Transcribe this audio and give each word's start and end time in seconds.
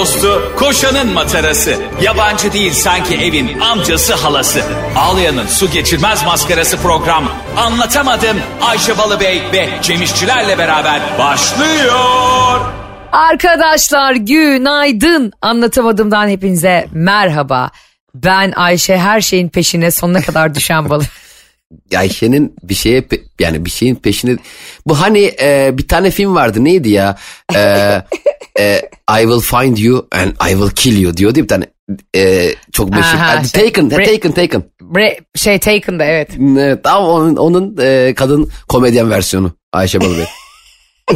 dostu, 0.00 0.52
koşanın 0.58 1.12
matarası. 1.12 1.76
Yabancı 2.02 2.52
değil 2.52 2.72
sanki 2.72 3.14
evin 3.14 3.60
amcası 3.60 4.14
halası. 4.14 4.62
Ağlayan'ın 4.96 5.46
su 5.46 5.70
geçirmez 5.70 6.24
maskarası 6.24 6.76
program. 6.76 7.24
Anlatamadım 7.56 8.36
Ayşe 8.60 8.98
Balıbey 8.98 9.42
ve 9.52 9.68
Cemişçilerle 9.82 10.58
beraber 10.58 11.00
başlıyor. 11.18 12.60
Arkadaşlar 13.12 14.14
günaydın. 14.14 15.32
Anlatamadığımdan 15.42 16.28
hepinize 16.28 16.86
merhaba. 16.92 17.70
Ben 18.14 18.52
Ayşe 18.56 18.98
her 18.98 19.20
şeyin 19.20 19.48
peşine 19.48 19.90
sonuna 19.90 20.20
kadar 20.20 20.54
düşen 20.54 20.90
balık. 20.90 21.10
Ayşe'nin 21.96 22.54
bir 22.62 22.74
şeye 22.74 23.00
pe- 23.00 23.20
yani 23.40 23.64
bir 23.64 23.70
şeyin 23.70 23.94
peşine 23.94 24.36
bu 24.86 25.00
hani 25.00 25.32
e, 25.42 25.70
bir 25.78 25.88
tane 25.88 26.10
film 26.10 26.34
vardı 26.34 26.64
neydi 26.64 26.88
ya? 26.88 27.16
E, 27.54 27.58
e, 28.58 28.82
I 29.20 29.22
will 29.22 29.40
find 29.40 29.76
you 29.76 30.08
and 30.12 30.30
I 30.30 30.50
will 30.50 30.70
kill 30.70 30.98
you 31.00 31.16
diyor 31.16 31.34
değil 31.34 31.42
mi 31.42 31.44
bir 31.44 31.48
tane 31.48 31.66
e, 32.16 32.54
çok 32.72 32.90
meşhur. 32.90 33.18
Aha, 33.18 33.44
şey, 33.44 33.64
Taken 33.64 33.88
Bre- 33.88 34.12
Taken 34.14 34.32
Taken. 34.32 34.62
Bre- 34.82 35.18
şey 35.34 35.58
Taken'da 35.58 36.04
evet. 36.04 36.30
evet, 36.58 36.84
tam 36.84 37.04
onun, 37.04 37.36
onun 37.36 37.76
e, 37.80 38.14
kadın 38.16 38.50
komedyen 38.68 39.10
versiyonu 39.10 39.52
Ayşe 39.72 40.00
Balıbey. 40.00 40.24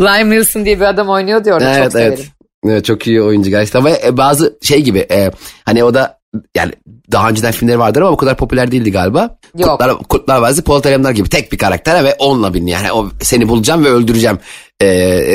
Liam 0.00 0.30
Neeson 0.30 0.64
diye 0.64 0.80
bir 0.80 0.84
adam 0.84 1.08
oynuyor 1.08 1.44
diyor 1.44 1.56
orada 1.56 1.72
çok 1.74 1.82
evet. 1.82 1.92
severim. 1.92 2.12
evet 2.18 2.28
Evet, 2.66 2.84
çok 2.84 3.06
iyi 3.06 3.22
oyuncu 3.22 3.50
gerçekten. 3.50 3.84
Ve 3.84 4.00
e, 4.06 4.16
bazı 4.16 4.58
şey 4.62 4.82
gibi 4.82 4.98
e, 5.10 5.30
hani 5.64 5.84
o 5.84 5.94
da 5.94 6.17
yani 6.54 6.72
daha 7.12 7.28
önceden 7.28 7.52
filmleri 7.52 7.78
vardır 7.78 8.00
ama 8.00 8.10
o 8.10 8.16
kadar 8.16 8.36
popüler 8.36 8.72
değildi 8.72 8.92
galiba. 8.92 9.38
Yok. 9.58 9.70
Kurtlar, 9.70 9.98
Kurtlar 9.98 10.40
Vadisi 10.40 10.62
Polat 10.62 10.86
Alemdar 10.86 11.10
gibi 11.10 11.28
tek 11.28 11.52
bir 11.52 11.58
karakter 11.58 12.04
ve 12.04 12.14
onunla 12.18 12.54
biliniyor. 12.54 12.78
Yani 12.78 12.92
o 12.92 13.10
seni 13.20 13.48
bulacağım 13.48 13.84
ve 13.84 13.88
öldüreceğim 13.88 14.38
e, 14.80 14.86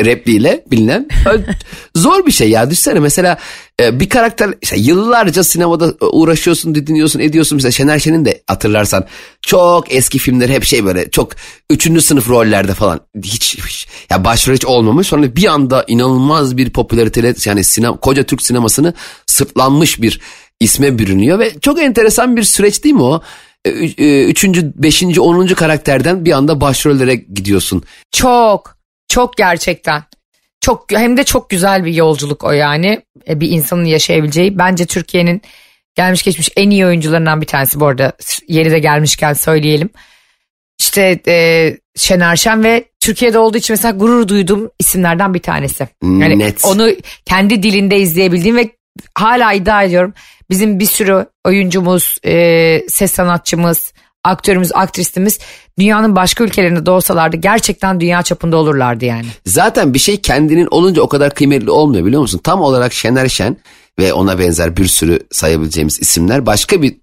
repliğiyle 0.06 0.64
bilinen. 0.72 1.08
Zor 1.96 2.26
bir 2.26 2.32
şey 2.32 2.50
ya 2.50 2.70
düşünsene 2.70 3.00
mesela 3.00 3.38
e, 3.82 4.00
bir 4.00 4.10
karakter 4.10 4.54
işte 4.62 4.76
yıllarca 4.80 5.44
sinemada 5.44 5.94
uğraşıyorsun 6.12 6.76
didiniyorsun 6.76 7.20
ediyorsun. 7.20 7.56
Mesela 7.56 7.72
Şener 7.72 8.00
Şen'in 8.00 8.26
de 8.26 8.44
hatırlarsan 8.48 9.06
çok 9.42 9.94
eski 9.94 10.20
filmleri 10.20 10.54
hep 10.54 10.64
şey 10.64 10.86
böyle 10.86 11.10
çok 11.10 11.32
üçüncü 11.70 12.02
sınıf 12.02 12.30
rollerde 12.30 12.74
falan 12.74 13.00
hiç, 13.24 13.58
hiç 13.58 13.88
ya 14.10 14.26
başrol 14.26 14.54
hiç 14.54 14.66
olmamış. 14.66 15.08
Sonra 15.08 15.36
bir 15.36 15.46
anda 15.46 15.86
inanılmaz 15.88 16.58
bir 16.58 16.70
popülariteyle 16.70 17.34
yani 17.46 17.64
sinem, 17.64 17.98
koca 17.98 18.24
Türk 18.24 18.42
sinemasını 18.42 18.94
sırtlanmış 19.26 20.02
bir 20.02 20.20
isme 20.64 21.00
bürünüyor 21.00 21.40
ve 21.40 21.60
çok 21.60 21.82
enteresan 21.82 22.36
bir 22.36 22.44
süreç 22.44 22.84
değil 22.84 22.96
mi 22.96 23.02
o? 23.04 23.22
E, 23.66 23.70
e, 23.70 24.24
Üçüncü, 24.24 24.74
beşinci, 24.76 25.22
onuncu 25.22 25.56
karakterden 25.56 26.26
bir 26.26 26.32
anda 26.32 26.62
başrollere 26.62 27.16
gidiyorsun. 27.16 27.84
Çok 28.12 28.78
çok 29.08 29.38
gerçekten. 29.38 30.04
Çok 30.62 30.86
hem 30.92 31.18
de 31.18 31.24
çok 31.24 31.50
güzel 31.50 31.86
bir 31.86 31.94
yolculuk 31.94 32.44
o 32.44 32.52
yani. 32.52 33.02
E, 33.28 33.40
Bir 33.40 33.50
insanın 33.50 33.86
yaşayabileceği. 33.86 34.58
Bence 34.58 34.86
Türkiye'nin 34.86 35.42
gelmiş 35.96 36.24
geçmiş 36.24 36.50
en 36.56 36.70
iyi 36.70 36.86
oyuncularından 36.86 37.42
bir 37.42 37.46
tanesi 37.46 37.80
bu 37.80 37.86
arada. 37.86 38.14
Yeri 38.48 38.72
de 38.72 38.80
gelmişken 38.80 39.34
söyleyelim. 39.34 39.90
İşte 40.80 41.20
e, 41.28 41.78
Şener 41.96 42.36
Şen 42.36 42.64
ve 42.64 42.86
Türkiye'de 43.00 43.40
olduğu 43.40 43.58
için 43.58 43.74
mesela 43.74 43.98
gurur 43.98 44.28
duyduğum 44.28 44.72
isimlerden 44.80 45.34
bir 45.34 45.40
tanesi. 45.40 45.88
Yani 46.04 46.40
Net. 46.40 46.66
onu 46.66 46.90
kendi 47.26 47.64
dilinde 47.64 48.00
izleyebildiğim 48.00 48.58
ve 48.58 48.70
hala 49.16 49.54
iddia 49.54 49.84
ediyorum. 49.84 50.14
Bizim 50.50 50.80
bir 50.80 50.86
sürü 50.86 51.26
oyuncumuz, 51.46 52.18
e, 52.26 52.82
ses 52.90 53.12
sanatçımız, 53.12 53.94
aktörümüz, 54.24 54.72
aktrisimiz 54.74 55.40
dünyanın 55.80 56.16
başka 56.16 56.44
ülkelerinde 56.44 56.86
de 56.86 56.92
olsalardı 56.92 57.38
gerçekten 57.38 58.00
dünya 58.00 58.22
çapında 58.24 58.58
olurlardı 58.58 59.06
yani. 59.06 59.26
Zaten 59.46 59.94
bir 59.94 60.00
şey 60.00 60.22
kendinin 60.22 60.68
olunca 60.72 61.02
o 61.02 61.08
kadar 61.08 61.34
kıymetli 61.34 61.72
olmuyor 61.72 62.06
biliyor 62.06 62.22
musun? 62.22 62.42
Tam 62.44 62.62
olarak 62.62 62.94
Şener 62.94 63.30
Şen 63.30 63.58
ve 64.00 64.14
ona 64.14 64.40
benzer 64.40 64.78
bir 64.78 64.86
sürü 64.86 65.20
sayabileceğimiz 65.32 66.00
isimler 66.00 66.46
başka 66.46 66.82
bir 66.82 66.96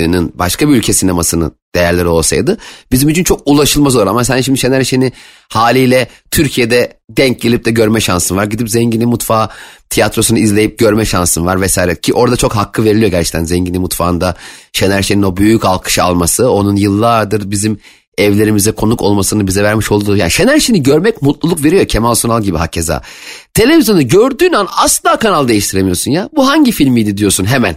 sinemanın, 0.00 0.32
başka 0.34 0.68
bir 0.68 0.74
ülke 0.74 0.92
sinemasının 0.92 1.52
değerleri 1.74 2.08
olsaydı 2.08 2.58
bizim 2.92 3.08
için 3.08 3.24
çok 3.24 3.42
ulaşılmaz 3.44 3.96
olur. 3.96 4.06
Ama 4.06 4.24
sen 4.24 4.40
şimdi 4.40 4.58
Şener 4.58 4.84
Şen'i 4.84 5.12
haliyle 5.48 6.08
Türkiye'de 6.30 6.96
denk 7.10 7.40
gelip 7.40 7.64
de 7.64 7.70
görme 7.70 8.00
şansın 8.00 8.36
var. 8.36 8.44
Gidip 8.44 8.70
Zengini 8.70 9.06
Mutfağı 9.06 9.48
tiyatrosunu 9.90 10.38
izleyip 10.38 10.78
görme 10.78 11.04
şansın 11.04 11.46
var 11.46 11.60
vesaire. 11.60 12.00
Ki 12.00 12.14
orada 12.14 12.36
çok 12.36 12.56
hakkı 12.56 12.84
veriliyor 12.84 13.10
gerçekten 13.10 13.44
Zengini 13.44 13.78
Mutfağı'nda 13.78 14.34
Şener 14.72 15.02
Şen'in 15.02 15.22
o 15.22 15.36
büyük 15.36 15.64
alkışı 15.64 16.02
alması. 16.02 16.50
Onun 16.50 16.76
yıllardır 16.76 17.50
bizim 17.50 17.78
evlerimize 18.18 18.72
konuk 18.72 19.02
olmasını 19.02 19.46
bize 19.46 19.62
vermiş 19.62 19.92
olduğu 19.92 20.16
yani 20.16 20.30
Şener 20.30 20.60
Şen'i 20.60 20.82
görmek 20.82 21.22
mutluluk 21.22 21.64
veriyor 21.64 21.84
Kemal 21.84 22.14
Sunal 22.14 22.42
gibi 22.42 22.58
hakeza. 22.58 23.02
Televizyonu 23.54 24.08
gördüğün 24.08 24.52
an 24.52 24.68
asla 24.76 25.18
kanal 25.18 25.48
değiştiremiyorsun 25.48 26.10
ya. 26.10 26.28
Bu 26.36 26.48
hangi 26.48 26.72
filmiydi 26.72 27.16
diyorsun 27.16 27.44
hemen. 27.44 27.76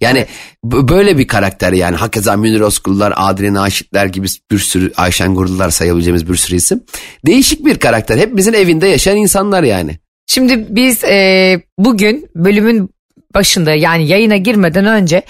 Yani 0.00 0.26
böyle 0.64 1.18
bir 1.18 1.26
karakter 1.26 1.72
yani 1.72 1.96
hakeza 1.96 2.36
Münir 2.36 2.60
Özkullar, 2.60 3.12
Adile 3.16 3.54
Naşitler 3.54 4.06
gibi 4.06 4.26
bir 4.50 4.58
sürü 4.58 4.92
Ayşen 4.96 5.34
Gurlular 5.34 5.70
sayabileceğimiz 5.70 6.28
bir 6.28 6.36
sürü 6.36 6.56
isim. 6.56 6.82
Değişik 7.26 7.64
bir 7.66 7.78
karakter. 7.78 8.18
Hepimizin 8.18 8.52
evinde 8.52 8.86
yaşayan 8.86 9.16
insanlar 9.16 9.62
yani. 9.62 9.98
Şimdi 10.26 10.66
biz 10.68 11.04
e, 11.04 11.62
bugün 11.78 12.28
bölümün 12.34 12.90
başında 13.34 13.74
yani 13.74 14.08
yayına 14.08 14.36
girmeden 14.36 14.86
önce 14.86 15.22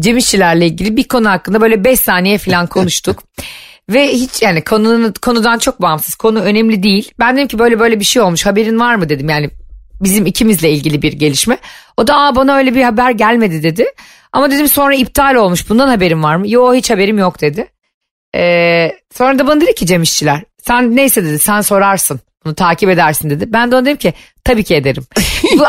Cem 0.00 0.16
İşçilerle 0.16 0.66
ilgili 0.66 0.96
bir 0.96 1.04
konu 1.04 1.30
hakkında 1.30 1.60
böyle 1.60 1.84
5 1.84 2.00
saniye 2.00 2.38
falan 2.38 2.66
konuştuk. 2.66 3.22
Ve 3.90 4.08
hiç 4.08 4.42
yani 4.42 4.64
konunun 4.64 5.14
konudan 5.22 5.58
çok 5.58 5.82
bağımsız. 5.82 6.14
Konu 6.14 6.40
önemli 6.40 6.82
değil. 6.82 7.12
Ben 7.18 7.36
dedim 7.36 7.48
ki 7.48 7.58
böyle 7.58 7.80
böyle 7.80 8.00
bir 8.00 8.04
şey 8.04 8.22
olmuş. 8.22 8.46
Haberin 8.46 8.80
var 8.80 8.94
mı 8.94 9.08
dedim. 9.08 9.28
Yani 9.28 9.50
bizim 10.00 10.26
ikimizle 10.26 10.70
ilgili 10.70 11.02
bir 11.02 11.12
gelişme. 11.12 11.58
O 12.00 12.06
da 12.06 12.16
Aa, 12.16 12.36
bana 12.36 12.56
öyle 12.56 12.74
bir 12.74 12.82
haber 12.82 13.10
gelmedi 13.10 13.62
dedi. 13.62 13.86
Ama 14.32 14.50
dedim 14.50 14.68
sonra 14.68 14.94
iptal 14.94 15.34
olmuş. 15.34 15.68
Bundan 15.68 15.88
haberin 15.88 16.22
var 16.22 16.36
mı? 16.36 16.48
Yo 16.48 16.74
hiç 16.74 16.90
haberim 16.90 17.18
yok 17.18 17.40
dedi. 17.40 17.66
Ee, 18.34 18.92
sonra 19.14 19.38
da 19.38 19.46
bana 19.46 19.60
dedi 19.60 19.74
ki 19.74 19.86
Cem 19.86 20.02
İşçiler 20.02 20.42
sen 20.66 20.96
neyse 20.96 21.24
dedi 21.24 21.38
sen 21.38 21.60
sorarsın 21.60 22.20
bunu 22.44 22.54
takip 22.54 22.88
edersin 22.88 23.30
dedi. 23.30 23.52
Ben 23.52 23.70
de 23.70 23.76
ona 23.76 23.84
dedim 23.84 23.96
ki 23.96 24.14
tabii 24.44 24.64
ki 24.64 24.74
ederim. 24.74 25.06
Bu 25.58 25.64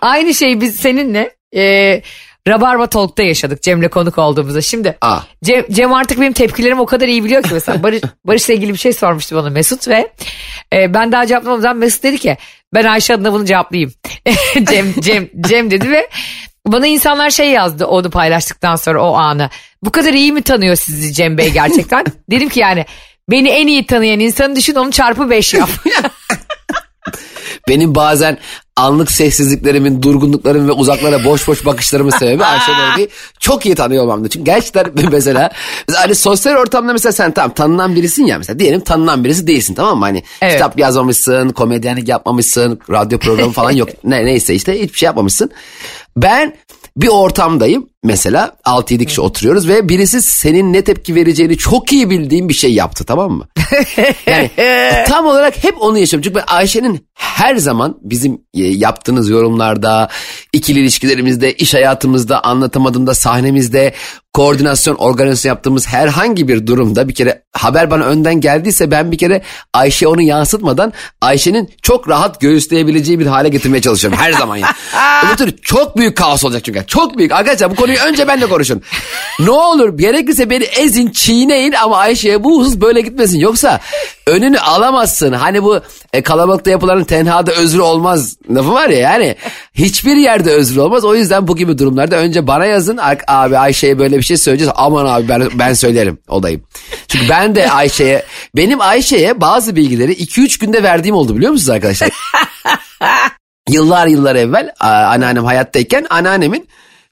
aynı 0.00 0.34
şey 0.34 0.60
biz 0.60 0.76
seninle 0.76 1.36
e, 1.56 2.02
Rabarba 2.48 2.86
Talk'ta 2.86 3.22
yaşadık 3.22 3.62
Cem'le 3.62 3.88
konuk 3.88 4.18
olduğumuzda. 4.18 4.62
Şimdi 4.62 4.98
Aa. 5.00 5.20
Cem, 5.44 5.64
Cem 5.70 5.94
artık 5.94 6.20
benim 6.20 6.32
tepkilerimi 6.32 6.80
o 6.80 6.86
kadar 6.86 7.08
iyi 7.08 7.24
biliyor 7.24 7.42
ki 7.42 7.48
mesela 7.52 7.82
Barış, 7.82 8.02
Barış'la 8.24 8.54
ilgili 8.54 8.72
bir 8.72 8.78
şey 8.78 8.92
sormuştu 8.92 9.36
bana 9.36 9.50
Mesut 9.50 9.88
ve 9.88 10.12
e, 10.72 10.94
ben 10.94 11.12
daha 11.12 11.26
cevaplamadan 11.26 11.76
Mesut 11.76 12.02
dedi 12.02 12.18
ki 12.18 12.36
ben 12.74 12.84
Ayşe 12.84 13.14
adına 13.14 13.32
bunu 13.32 13.44
cevaplayayım. 13.44 13.92
Cem, 14.70 14.92
Cem, 15.00 15.28
Cem 15.40 15.70
dedi 15.70 15.90
ve 15.90 16.08
bana 16.66 16.86
insanlar 16.86 17.30
şey 17.30 17.50
yazdı 17.50 17.86
onu 17.86 18.10
paylaştıktan 18.10 18.76
sonra 18.76 19.02
o 19.02 19.14
anı. 19.14 19.50
Bu 19.82 19.92
kadar 19.92 20.12
iyi 20.12 20.32
mi 20.32 20.42
tanıyor 20.42 20.76
sizi 20.76 21.12
Cem 21.12 21.38
Bey 21.38 21.50
gerçekten? 21.52 22.04
Dedim 22.30 22.48
ki 22.48 22.60
yani 22.60 22.86
beni 23.30 23.48
en 23.48 23.66
iyi 23.66 23.86
tanıyan 23.86 24.20
insanı 24.20 24.56
düşün 24.56 24.74
onu 24.74 24.90
çarpı 24.90 25.30
5 25.30 25.54
yap. 25.54 25.70
Benim 27.68 27.94
bazen 27.94 28.38
anlık 28.76 29.10
sessizliklerimin, 29.10 30.02
durgunluklarım 30.02 30.68
ve 30.68 30.72
uzaklara 30.72 31.24
boş 31.24 31.48
boş 31.48 31.66
bakışlarımın 31.66 32.10
sebebi 32.10 32.44
Ayşe 32.44 32.72
Bölge'yi 32.72 33.08
çok 33.40 33.66
iyi 33.66 33.74
tanıyor 33.74 34.04
olmamdı. 34.04 34.28
Çünkü 34.28 34.44
gerçekten 34.44 34.86
mesela, 35.12 35.50
mesela 35.88 36.02
hani 36.02 36.14
sosyal 36.14 36.56
ortamda 36.56 36.92
mesela 36.92 37.12
sen 37.12 37.32
tamam 37.32 37.54
tanınan 37.54 37.96
birisin 37.96 38.26
ya 38.26 38.38
mesela 38.38 38.58
diyelim 38.58 38.80
tanınan 38.80 39.24
birisi 39.24 39.46
değilsin 39.46 39.74
tamam 39.74 39.98
mı? 39.98 40.04
Hani 40.04 40.22
Evet. 40.42 40.52
kitap 40.52 40.78
yazmamışsın, 40.78 41.48
komedyenlik 41.48 42.08
yapmamışsın, 42.08 42.80
radyo 42.90 43.18
programı 43.18 43.52
falan 43.52 43.70
yok. 43.70 43.88
ne, 44.04 44.24
neyse 44.24 44.54
işte 44.54 44.82
hiçbir 44.82 44.98
şey 44.98 45.06
yapmamışsın. 45.06 45.50
Ben 46.16 46.56
bir 46.96 47.08
ortamdayım 47.08 47.88
mesela 48.04 48.56
6-7 48.64 49.04
kişi 49.06 49.20
oturuyoruz 49.20 49.68
ve 49.68 49.88
birisi 49.88 50.22
senin 50.22 50.72
ne 50.72 50.84
tepki 50.84 51.14
vereceğini 51.14 51.58
çok 51.58 51.92
iyi 51.92 52.10
bildiğin 52.10 52.48
bir 52.48 52.54
şey 52.54 52.74
yaptı 52.74 53.04
tamam 53.04 53.32
mı? 53.32 53.48
Yani 54.26 54.50
tam 55.08 55.26
olarak 55.26 55.64
hep 55.64 55.82
onu 55.82 55.98
yaşıyorum. 55.98 56.22
Çünkü 56.24 56.34
ben 56.34 56.54
Ayşe'nin 56.54 57.06
her 57.14 57.56
zaman 57.56 57.98
bizim 58.02 58.40
e, 58.54 58.62
yaptığınız 58.62 59.30
yorumlarda, 59.30 60.08
ikili 60.52 60.80
ilişkilerimizde, 60.80 61.54
iş 61.54 61.74
hayatımızda, 61.74 62.44
anlatamadığımda, 62.44 63.14
sahnemizde, 63.14 63.94
koordinasyon, 64.32 64.94
organizasyon 64.94 65.52
yaptığımız 65.52 65.86
herhangi 65.86 66.48
bir 66.48 66.66
durumda 66.66 67.08
bir 67.08 67.14
kere 67.14 67.42
haber 67.52 67.90
bana 67.90 68.04
önden 68.04 68.40
geldiyse 68.40 68.90
ben 68.90 69.12
bir 69.12 69.18
kere 69.18 69.42
Ayşe 69.72 70.08
onu 70.08 70.22
yansıtmadan 70.22 70.92
Ayşe'nin 71.20 71.70
çok 71.82 72.08
rahat 72.08 72.40
göğüsleyebileceği 72.40 73.18
bir 73.18 73.26
hale 73.26 73.48
getirmeye 73.48 73.80
çalışıyorum 73.80 74.18
her 74.18 74.32
zaman 74.32 74.56
ya. 74.56 74.68
Öbür 75.26 75.36
türlü 75.36 75.56
çok 75.62 75.96
büyük 75.96 76.16
kaos 76.16 76.44
olacak 76.44 76.64
çünkü. 76.64 76.84
Çok 76.86 77.18
büyük. 77.18 77.32
Arkadaşlar 77.32 77.70
bu 77.70 77.74
konuyu 77.88 78.12
önce 78.12 78.28
benle 78.28 78.46
konuşun. 78.46 78.82
Ne 79.40 79.50
olur 79.50 79.98
gerekirse 79.98 80.50
beni 80.50 80.64
ezin, 80.64 81.10
çiğneyin 81.10 81.72
ama 81.72 81.96
Ayşe'ye 81.96 82.44
bu 82.44 82.60
husus 82.60 82.80
böyle 82.80 83.00
gitmesin. 83.00 83.38
Yoksa 83.38 83.80
önünü 84.26 84.58
alamazsın. 84.58 85.32
Hani 85.32 85.62
bu 85.62 85.80
e, 86.12 86.22
kalabalıkta 86.22 86.70
yapılanın 86.70 87.04
tenhada 87.04 87.52
özrü 87.52 87.80
olmaz 87.80 88.36
lafı 88.50 88.72
var 88.72 88.88
ya 88.88 88.98
yani. 88.98 89.36
Hiçbir 89.74 90.16
yerde 90.16 90.50
özrü 90.50 90.80
olmaz. 90.80 91.04
O 91.04 91.14
yüzden 91.14 91.48
bu 91.48 91.56
gibi 91.56 91.78
durumlarda 91.78 92.16
önce 92.16 92.46
bana 92.46 92.64
yazın. 92.66 92.96
"Ar- 92.96 93.18
Abi 93.28 93.58
Ayşe'ye 93.58 93.98
böyle 93.98 94.18
bir 94.18 94.22
şey 94.22 94.36
söyleyeceğiz. 94.36 94.72
Aman 94.76 95.06
abi 95.06 95.28
ben, 95.28 95.48
ben 95.54 95.72
söylerim 95.72 96.18
olayım. 96.28 96.62
Çünkü 97.08 97.28
ben 97.28 97.54
de 97.54 97.70
Ayşe'ye, 97.70 98.22
benim 98.56 98.80
Ayşe'ye 98.80 99.40
bazı 99.40 99.76
bilgileri 99.76 100.12
2-3 100.12 100.60
günde 100.60 100.82
verdiğim 100.82 101.16
oldu 101.16 101.36
biliyor 101.36 101.52
musunuz 101.52 101.70
arkadaşlar? 101.70 102.10
yıllar 103.70 104.06
yıllar 104.06 104.36
evvel 104.36 104.72
anneannem 104.80 105.44
hayattayken 105.44 106.06
anneannemin 106.10 106.68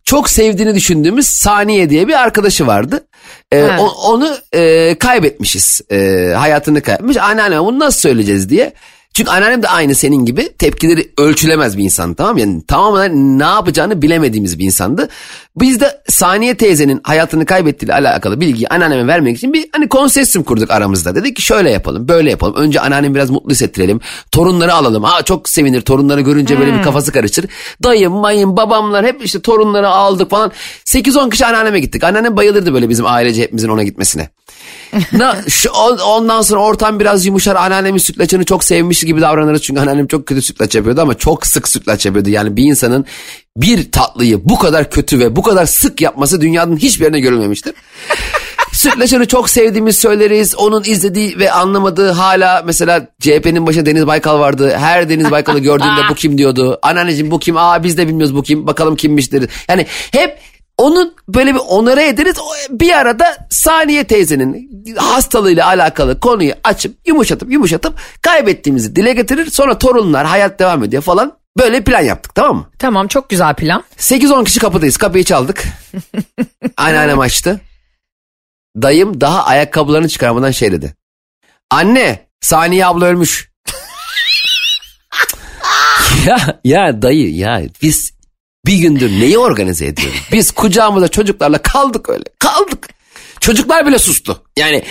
çok 0.06 0.31
sevdiğini 0.31 0.75
düşündüğümüz 0.75 1.26
Saniye 1.29 1.91
diye 1.91 2.08
bir 2.08 2.23
arkadaşı 2.23 2.67
vardı. 2.67 3.06
Ee, 3.53 3.62
o- 3.81 4.12
onu 4.12 4.37
e, 4.53 4.94
kaybetmişiz. 4.99 5.81
E, 5.93 6.32
hayatını 6.37 6.82
kaybetmiş. 6.82 7.17
Anneanneme 7.17 7.64
bunu 7.64 7.79
nasıl 7.79 8.00
söyleyeceğiz 8.00 8.50
diye. 8.50 8.73
Çünkü 9.16 9.30
anneannem 9.30 9.62
de 9.62 9.68
aynı 9.68 9.94
senin 9.94 10.24
gibi 10.24 10.52
tepkileri 10.58 11.12
ölçülemez 11.18 11.78
bir 11.78 11.84
insan 11.84 12.14
tamam 12.14 12.34
mı? 12.34 12.40
Yani 12.40 12.62
tamamen 12.66 13.38
ne 13.38 13.44
yapacağını 13.44 14.02
bilemediğimiz 14.02 14.58
bir 14.58 14.64
insandı. 14.64 15.08
Biz 15.56 15.80
de 15.80 16.00
Saniye 16.08 16.56
teyzenin 16.56 17.00
hayatını 17.02 17.46
kaybettiğiyle 17.46 17.94
alakalı 17.94 18.40
bilgiyi 18.40 18.68
anneanneme 18.68 19.06
vermek 19.06 19.36
için 19.36 19.52
bir 19.52 19.68
hani 19.72 19.88
konsensüm 19.88 20.42
kurduk 20.42 20.70
aramızda. 20.70 21.14
Dedik 21.14 21.36
ki 21.36 21.42
şöyle 21.42 21.70
yapalım 21.70 22.08
böyle 22.08 22.30
yapalım. 22.30 22.54
Önce 22.54 22.80
anneannemi 22.80 23.14
biraz 23.14 23.30
mutlu 23.30 23.50
hissettirelim. 23.50 24.00
Torunları 24.32 24.74
alalım. 24.74 25.02
Ha 25.02 25.22
çok 25.22 25.48
sevinir 25.48 25.80
torunları 25.80 26.20
görünce 26.20 26.60
böyle 26.60 26.74
bir 26.74 26.82
kafası 26.82 27.12
karışır. 27.12 27.46
Dayım 27.82 28.12
mayım 28.12 28.56
babamlar 28.56 29.06
hep 29.06 29.24
işte 29.24 29.42
torunları 29.42 29.88
aldık 29.88 30.30
falan. 30.30 30.52
8-10 30.84 31.30
kişi 31.30 31.46
anneanneme 31.46 31.80
gittik. 31.80 32.04
Anneannem 32.04 32.36
bayılırdı 32.36 32.74
böyle 32.74 32.88
bizim 32.88 33.06
ailece 33.06 33.42
hepimizin 33.42 33.69
ona 33.69 33.82
gitmesine. 33.82 34.28
Na, 35.12 35.36
şu, 35.48 35.70
on- 35.70 35.98
ondan 35.98 36.42
sonra 36.42 36.60
ortam 36.60 37.00
biraz 37.00 37.26
yumuşar. 37.26 37.56
Anneannemin 37.56 37.98
sütlaçını 37.98 38.44
çok 38.44 38.64
sevmiş 38.64 39.00
gibi 39.00 39.20
davranırız. 39.20 39.62
Çünkü 39.62 39.80
anneannem 39.80 40.06
çok 40.06 40.26
kötü 40.26 40.42
sütlaç 40.42 40.74
yapıyordu 40.74 41.00
ama 41.00 41.14
çok 41.14 41.46
sık 41.46 41.68
sütlaç 41.68 42.06
yapıyordu. 42.06 42.30
Yani 42.30 42.56
bir 42.56 42.64
insanın 42.64 43.04
bir 43.56 43.92
tatlıyı 43.92 44.40
bu 44.44 44.58
kadar 44.58 44.90
kötü 44.90 45.18
ve 45.18 45.36
bu 45.36 45.42
kadar 45.42 45.66
sık 45.66 46.00
yapması 46.00 46.40
dünyanın 46.40 46.76
hiçbir 46.76 47.04
yerine 47.04 47.20
görülmemiştir. 47.20 47.74
Sütlaçını 48.72 49.26
çok 49.26 49.50
sevdiğimiz 49.50 49.98
söyleriz. 49.98 50.54
Onun 50.54 50.82
izlediği 50.86 51.38
ve 51.38 51.52
anlamadığı 51.52 52.10
hala 52.10 52.62
mesela 52.66 53.06
CHP'nin 53.20 53.66
başında 53.66 53.86
Deniz 53.86 54.06
Baykal 54.06 54.40
vardı. 54.40 54.76
Her 54.78 55.08
Deniz 55.08 55.30
Baykal'ı 55.30 55.58
gördüğünde 55.58 56.00
bu 56.10 56.14
kim 56.14 56.38
diyordu. 56.38 56.78
Anneanneciğim 56.82 57.30
bu 57.30 57.38
kim? 57.38 57.56
Aa 57.56 57.82
biz 57.82 57.98
de 57.98 58.08
bilmiyoruz 58.08 58.36
bu 58.36 58.42
kim. 58.42 58.66
Bakalım 58.66 58.96
kimmiştir. 58.96 59.50
Yani 59.69 59.86
hep 60.12 60.38
onun 60.78 61.14
böyle 61.28 61.55
bir 61.55 61.61
onara 61.69 62.02
ederiz. 62.02 62.37
Bir 62.70 62.93
arada 62.93 63.46
Saniye 63.50 64.05
teyzenin 64.05 64.70
hastalığıyla 64.96 65.67
alakalı 65.67 66.20
konuyu 66.20 66.55
açıp 66.64 66.99
yumuşatıp 67.06 67.52
yumuşatıp 67.52 67.99
kaybettiğimizi 68.23 68.96
dile 68.96 69.12
getirir. 69.12 69.50
Sonra 69.50 69.78
torunlar 69.78 70.26
hayat 70.26 70.58
devam 70.58 70.84
ediyor 70.84 71.02
falan. 71.02 71.38
Böyle 71.58 71.84
plan 71.84 72.00
yaptık 72.00 72.34
tamam 72.34 72.56
mı? 72.56 72.70
Tamam 72.78 73.08
çok 73.08 73.31
güzel 73.31 73.55
plan. 73.55 73.84
8-10 73.99 74.44
kişi 74.44 74.61
kapıdayız. 74.61 74.96
Kapıyı 74.96 75.25
çaldık. 75.25 75.64
Anneannem 76.76 77.20
açtı. 77.20 77.61
Dayım 78.82 79.20
daha 79.20 79.44
ayakkabılarını 79.44 80.08
çıkarmadan 80.08 80.50
şey 80.50 80.72
dedi. 80.72 80.94
Anne 81.70 82.26
Saniye 82.40 82.87
abla 82.87 83.05
ölmüş. 83.05 83.50
ya, 86.26 86.61
ya 86.64 87.02
dayı 87.02 87.34
ya 87.34 87.62
biz 87.82 88.15
bir 88.66 88.76
gündür 88.78 89.10
neyi 89.10 89.38
organize 89.38 89.86
ediyoruz? 89.86 90.20
Biz 90.32 90.50
kucağımıza 90.50 91.08
çocuklarla 91.08 91.58
kaldık 91.58 92.08
öyle. 92.08 92.24
Kaldık. 92.38 92.88
Çocuklar 93.46 93.87
bile 93.87 93.98
sustu. 93.98 94.38
Yani 94.58 94.82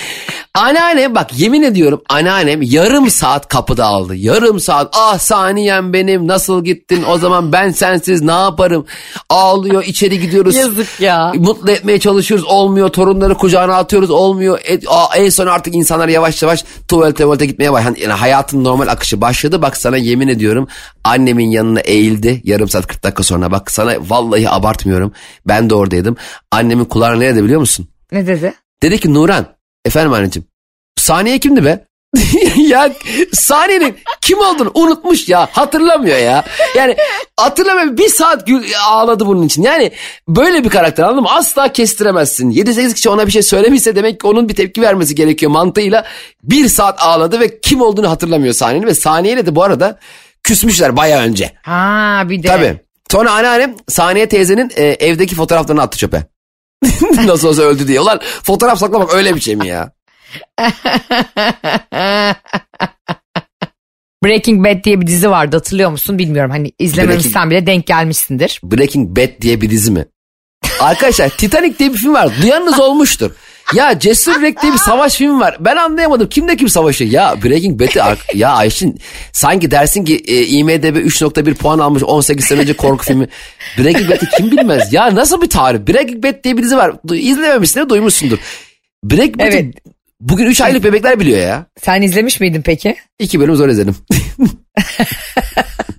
anneannem 0.53 1.15
bak 1.15 1.39
yemin 1.39 1.61
ediyorum 1.63 2.01
anneannem 2.09 2.61
yarım 2.61 3.09
saat 3.09 3.47
kapıda 3.47 3.85
aldı. 3.85 4.15
Yarım 4.15 4.59
saat 4.59 4.89
ah 4.97 5.17
saniyem 5.19 5.93
benim 5.93 6.27
nasıl 6.27 6.63
gittin 6.63 7.03
o 7.09 7.17
zaman 7.17 7.51
ben 7.51 7.71
sensiz 7.71 8.21
ne 8.21 8.31
yaparım? 8.31 8.85
Ağlıyor 9.29 9.83
içeri 9.83 10.19
gidiyoruz. 10.19 10.55
Yazık 10.55 10.99
ya. 10.99 11.31
Mutlu 11.35 11.71
etmeye 11.71 11.99
çalışıyoruz 11.99 12.45
olmuyor 12.45 12.89
torunları 12.89 13.35
kucağına 13.35 13.75
atıyoruz 13.75 14.09
olmuyor. 14.09 14.59
E, 14.67 14.79
a- 14.87 15.17
en 15.17 15.29
son 15.29 15.47
artık 15.47 15.75
insanlar 15.75 16.07
yavaş 16.07 16.41
yavaş 16.43 16.63
tuvalete 16.87 17.23
tuvalete 17.23 17.45
gitmeye 17.45 17.71
başladı. 17.73 17.99
Yani 18.01 18.13
hayatın 18.13 18.63
normal 18.63 18.87
akışı 18.87 19.21
başladı. 19.21 19.61
Bak 19.61 19.77
sana 19.77 19.97
yemin 19.97 20.27
ediyorum 20.27 20.67
annemin 21.03 21.49
yanına 21.49 21.79
eğildi 21.79 22.41
yarım 22.43 22.69
saat 22.69 22.87
40 22.87 23.03
dakika 23.03 23.23
sonra. 23.23 23.51
Bak 23.51 23.71
sana 23.71 23.93
vallahi 24.09 24.49
abartmıyorum 24.49 25.11
ben 25.47 25.69
de 25.69 25.75
oradaydım. 25.75 26.17
Annemin 26.51 26.85
kulağına 26.85 27.15
nerede 27.15 27.43
biliyor 27.43 27.59
musun? 27.59 27.87
Ne 28.15 28.27
dedi? 28.27 28.53
Dedi 28.81 28.99
ki 28.99 29.13
Nuran 29.13 29.45
efendim 29.85 30.13
anneciğim 30.13 30.47
saniye 30.95 31.39
kimdi 31.39 31.65
be? 31.65 31.85
ya 32.57 32.89
saniyenin 33.33 33.97
kim 34.21 34.39
olduğunu 34.39 34.71
unutmuş 34.73 35.29
ya 35.29 35.47
hatırlamıyor 35.51 36.17
ya. 36.17 36.43
Yani 36.75 36.95
hatırlamıyor 37.37 37.97
bir 37.97 38.09
saat 38.09 38.47
gül, 38.47 38.63
ağladı 38.87 39.25
bunun 39.25 39.43
için. 39.43 39.63
Yani 39.63 39.91
böyle 40.27 40.63
bir 40.63 40.69
karakter 40.69 41.03
anladın 41.03 41.23
mı? 41.23 41.29
Asla 41.31 41.73
kestiremezsin. 41.73 42.51
7-8 42.51 42.93
kişi 42.93 43.09
ona 43.09 43.27
bir 43.27 43.31
şey 43.31 43.41
söylemişse 43.41 43.95
demek 43.95 44.19
ki 44.19 44.27
onun 44.27 44.49
bir 44.49 44.55
tepki 44.55 44.81
vermesi 44.81 45.15
gerekiyor 45.15 45.51
mantığıyla. 45.51 46.05
Bir 46.43 46.67
saat 46.67 47.01
ağladı 47.01 47.39
ve 47.39 47.59
kim 47.59 47.81
olduğunu 47.81 48.09
hatırlamıyor 48.09 48.53
saniyenin 48.53 48.87
ve 48.87 48.95
saniyeyle 48.95 49.45
de 49.45 49.55
bu 49.55 49.63
arada 49.63 49.99
küsmüşler 50.43 50.97
baya 50.97 51.21
önce. 51.21 51.51
Ha 51.63 52.23
bir 52.29 52.43
de. 52.43 52.47
Tabii. 52.47 52.79
Sonra 53.11 53.31
anneannem 53.31 53.75
Saniye 53.87 54.29
teyzenin 54.29 54.71
e, 54.75 54.83
evdeki 54.83 55.35
fotoğraflarını 55.35 55.81
attı 55.81 55.97
çöpe. 55.97 56.34
Nasıl 57.25 57.47
olsa 57.47 57.61
öldü 57.61 57.87
diye. 57.87 57.99
Ulan 57.99 58.19
fotoğraf 58.43 58.79
saklamak 58.79 59.13
öyle 59.13 59.35
bir 59.35 59.41
şey 59.41 59.55
mi 59.55 59.67
ya? 59.67 59.91
Breaking 64.23 64.65
Bad 64.65 64.83
diye 64.83 65.01
bir 65.01 65.07
dizi 65.07 65.29
vardı 65.29 65.55
hatırlıyor 65.55 65.89
musun 65.91 66.17
bilmiyorum. 66.17 66.51
Hani 66.51 66.71
izlememişsen 66.79 67.49
bile 67.49 67.65
denk 67.65 67.87
gelmişsindir. 67.87 68.61
Breaking 68.63 69.17
Bad 69.17 69.41
diye 69.41 69.61
bir 69.61 69.69
dizi 69.69 69.91
mi? 69.91 70.05
Arkadaşlar 70.79 71.29
Titanic 71.29 71.79
diye 71.79 71.93
bir 71.93 71.97
film 71.97 72.13
var. 72.13 72.29
Duyanınız 72.41 72.79
olmuştur. 72.79 73.31
Ya 73.73 73.99
Cesur 73.99 74.35
Yürek 74.35 74.61
diye 74.61 74.73
bir 74.73 74.77
savaş 74.77 75.15
filmi 75.15 75.39
var. 75.39 75.57
Ben 75.59 75.75
anlayamadım. 75.75 76.29
Kimde 76.29 76.57
kim 76.57 76.69
savaşıyor? 76.69 77.11
Ya 77.11 77.35
Breaking 77.43 77.79
Bad'i 77.81 78.17
ya 78.37 78.49
Ayşin 78.49 78.99
sanki 79.31 79.71
dersin 79.71 80.05
ki 80.05 80.15
e, 80.27 80.45
IMDB 80.45 80.95
3.1 80.97 81.53
puan 81.53 81.79
almış 81.79 82.03
18 82.03 82.45
sene 82.45 82.59
önce 82.59 82.73
korku 82.73 83.05
filmi. 83.05 83.27
Breaking 83.77 84.09
Bad'i 84.09 84.25
kim 84.37 84.51
bilmez? 84.51 84.93
Ya 84.93 85.15
nasıl 85.15 85.41
bir 85.41 85.49
tarih? 85.49 85.79
Breaking 85.79 86.23
Bad 86.23 86.43
diye 86.43 86.57
bir 86.57 86.63
dizi 86.63 86.77
var. 86.77 86.91
İzlememişsin 87.13 87.89
duymuşsundur. 87.89 88.37
Breaking 89.03 89.39
Bad'i 89.39 89.47
Evet. 89.47 89.75
bugün 90.19 90.45
3 90.45 90.61
aylık 90.61 90.83
bebekler 90.83 91.19
biliyor 91.19 91.39
ya. 91.39 91.65
Sen 91.81 92.01
izlemiş 92.01 92.39
miydin 92.39 92.61
peki? 92.61 92.95
İki 93.19 93.39
bölüm 93.39 93.55
zor 93.55 93.69
izledim. 93.69 93.95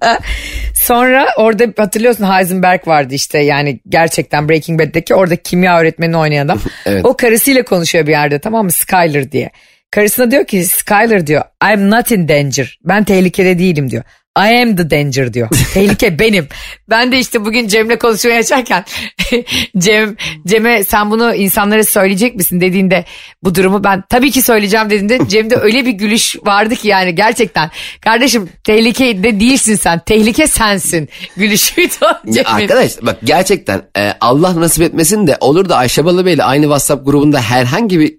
Sonra 0.75 1.27
orada 1.37 1.65
hatırlıyorsun 1.77 2.33
Heisenberg 2.33 2.89
vardı 2.89 3.15
işte 3.15 3.39
yani 3.39 3.81
gerçekten 3.89 4.49
Breaking 4.49 4.81
Bad'deki 4.81 5.15
orada 5.15 5.37
kimya 5.37 5.81
öğretmenini 5.81 6.17
oynayan 6.17 6.45
adam. 6.47 6.61
Evet. 6.87 7.05
O 7.05 7.17
karısıyla 7.17 7.65
konuşuyor 7.65 8.07
bir 8.07 8.11
yerde 8.11 8.39
tamam 8.39 8.65
mı 8.65 8.73
Skyler 8.73 9.33
diye. 9.33 9.51
Karısına 9.91 10.31
diyor 10.31 10.45
ki 10.45 10.65
Skyler 10.65 11.27
diyor 11.27 11.43
I'm 11.73 11.91
not 11.91 12.11
in 12.11 12.29
danger. 12.29 12.79
Ben 12.85 13.05
tehlikede 13.05 13.59
değilim 13.59 13.91
diyor. 13.91 14.03
I 14.39 14.63
am 14.63 14.77
the 14.77 14.91
danger 14.91 15.35
diyor. 15.35 15.49
Tehlike 15.75 16.19
benim. 16.19 16.49
Ben 16.91 17.13
de 17.13 17.19
işte 17.19 17.45
bugün 17.45 17.69
Cem'le 17.69 17.97
konuşmaya 17.99 18.39
açarken 18.39 18.85
Cem 19.79 20.17
Cem'e 20.47 20.85
sen 20.85 21.11
bunu 21.11 21.35
insanlara 21.35 21.85
söyleyecek 21.85 22.37
misin 22.37 22.61
dediğinde 22.61 23.05
bu 23.43 23.55
durumu 23.55 23.85
ben 23.85 24.05
tabii 24.09 24.31
ki 24.31 24.43
söyleyeceğim 24.43 24.91
dediğinde 24.91 25.19
Cem'de 25.29 25.57
öyle 25.57 25.87
bir 25.87 25.91
gülüş 25.91 26.37
vardı 26.47 26.75
ki 26.77 26.89
yani 26.89 27.15
gerçekten 27.15 27.71
kardeşim 28.01 28.49
tehlikede 28.65 29.41
değilsin 29.41 29.75
sen. 29.75 29.99
Tehlike 30.07 30.47
sensin. 30.47 31.09
Gülüşüydü 31.37 31.95
Cem'in. 32.31 32.45
arkadaş 32.45 32.93
bak 33.03 33.19
gerçekten 33.25 33.83
e, 33.99 34.13
Allah 34.21 34.61
nasip 34.61 34.83
etmesin 34.83 35.27
de 35.27 35.37
olur 35.41 35.69
da 35.69 35.77
Ayşe 35.77 36.05
Balıbey 36.05 36.35
ile 36.35 36.45
aynı 36.45 36.63
WhatsApp 36.63 37.07
grubunda 37.07 37.41
herhangi 37.41 38.01
bir 38.01 38.17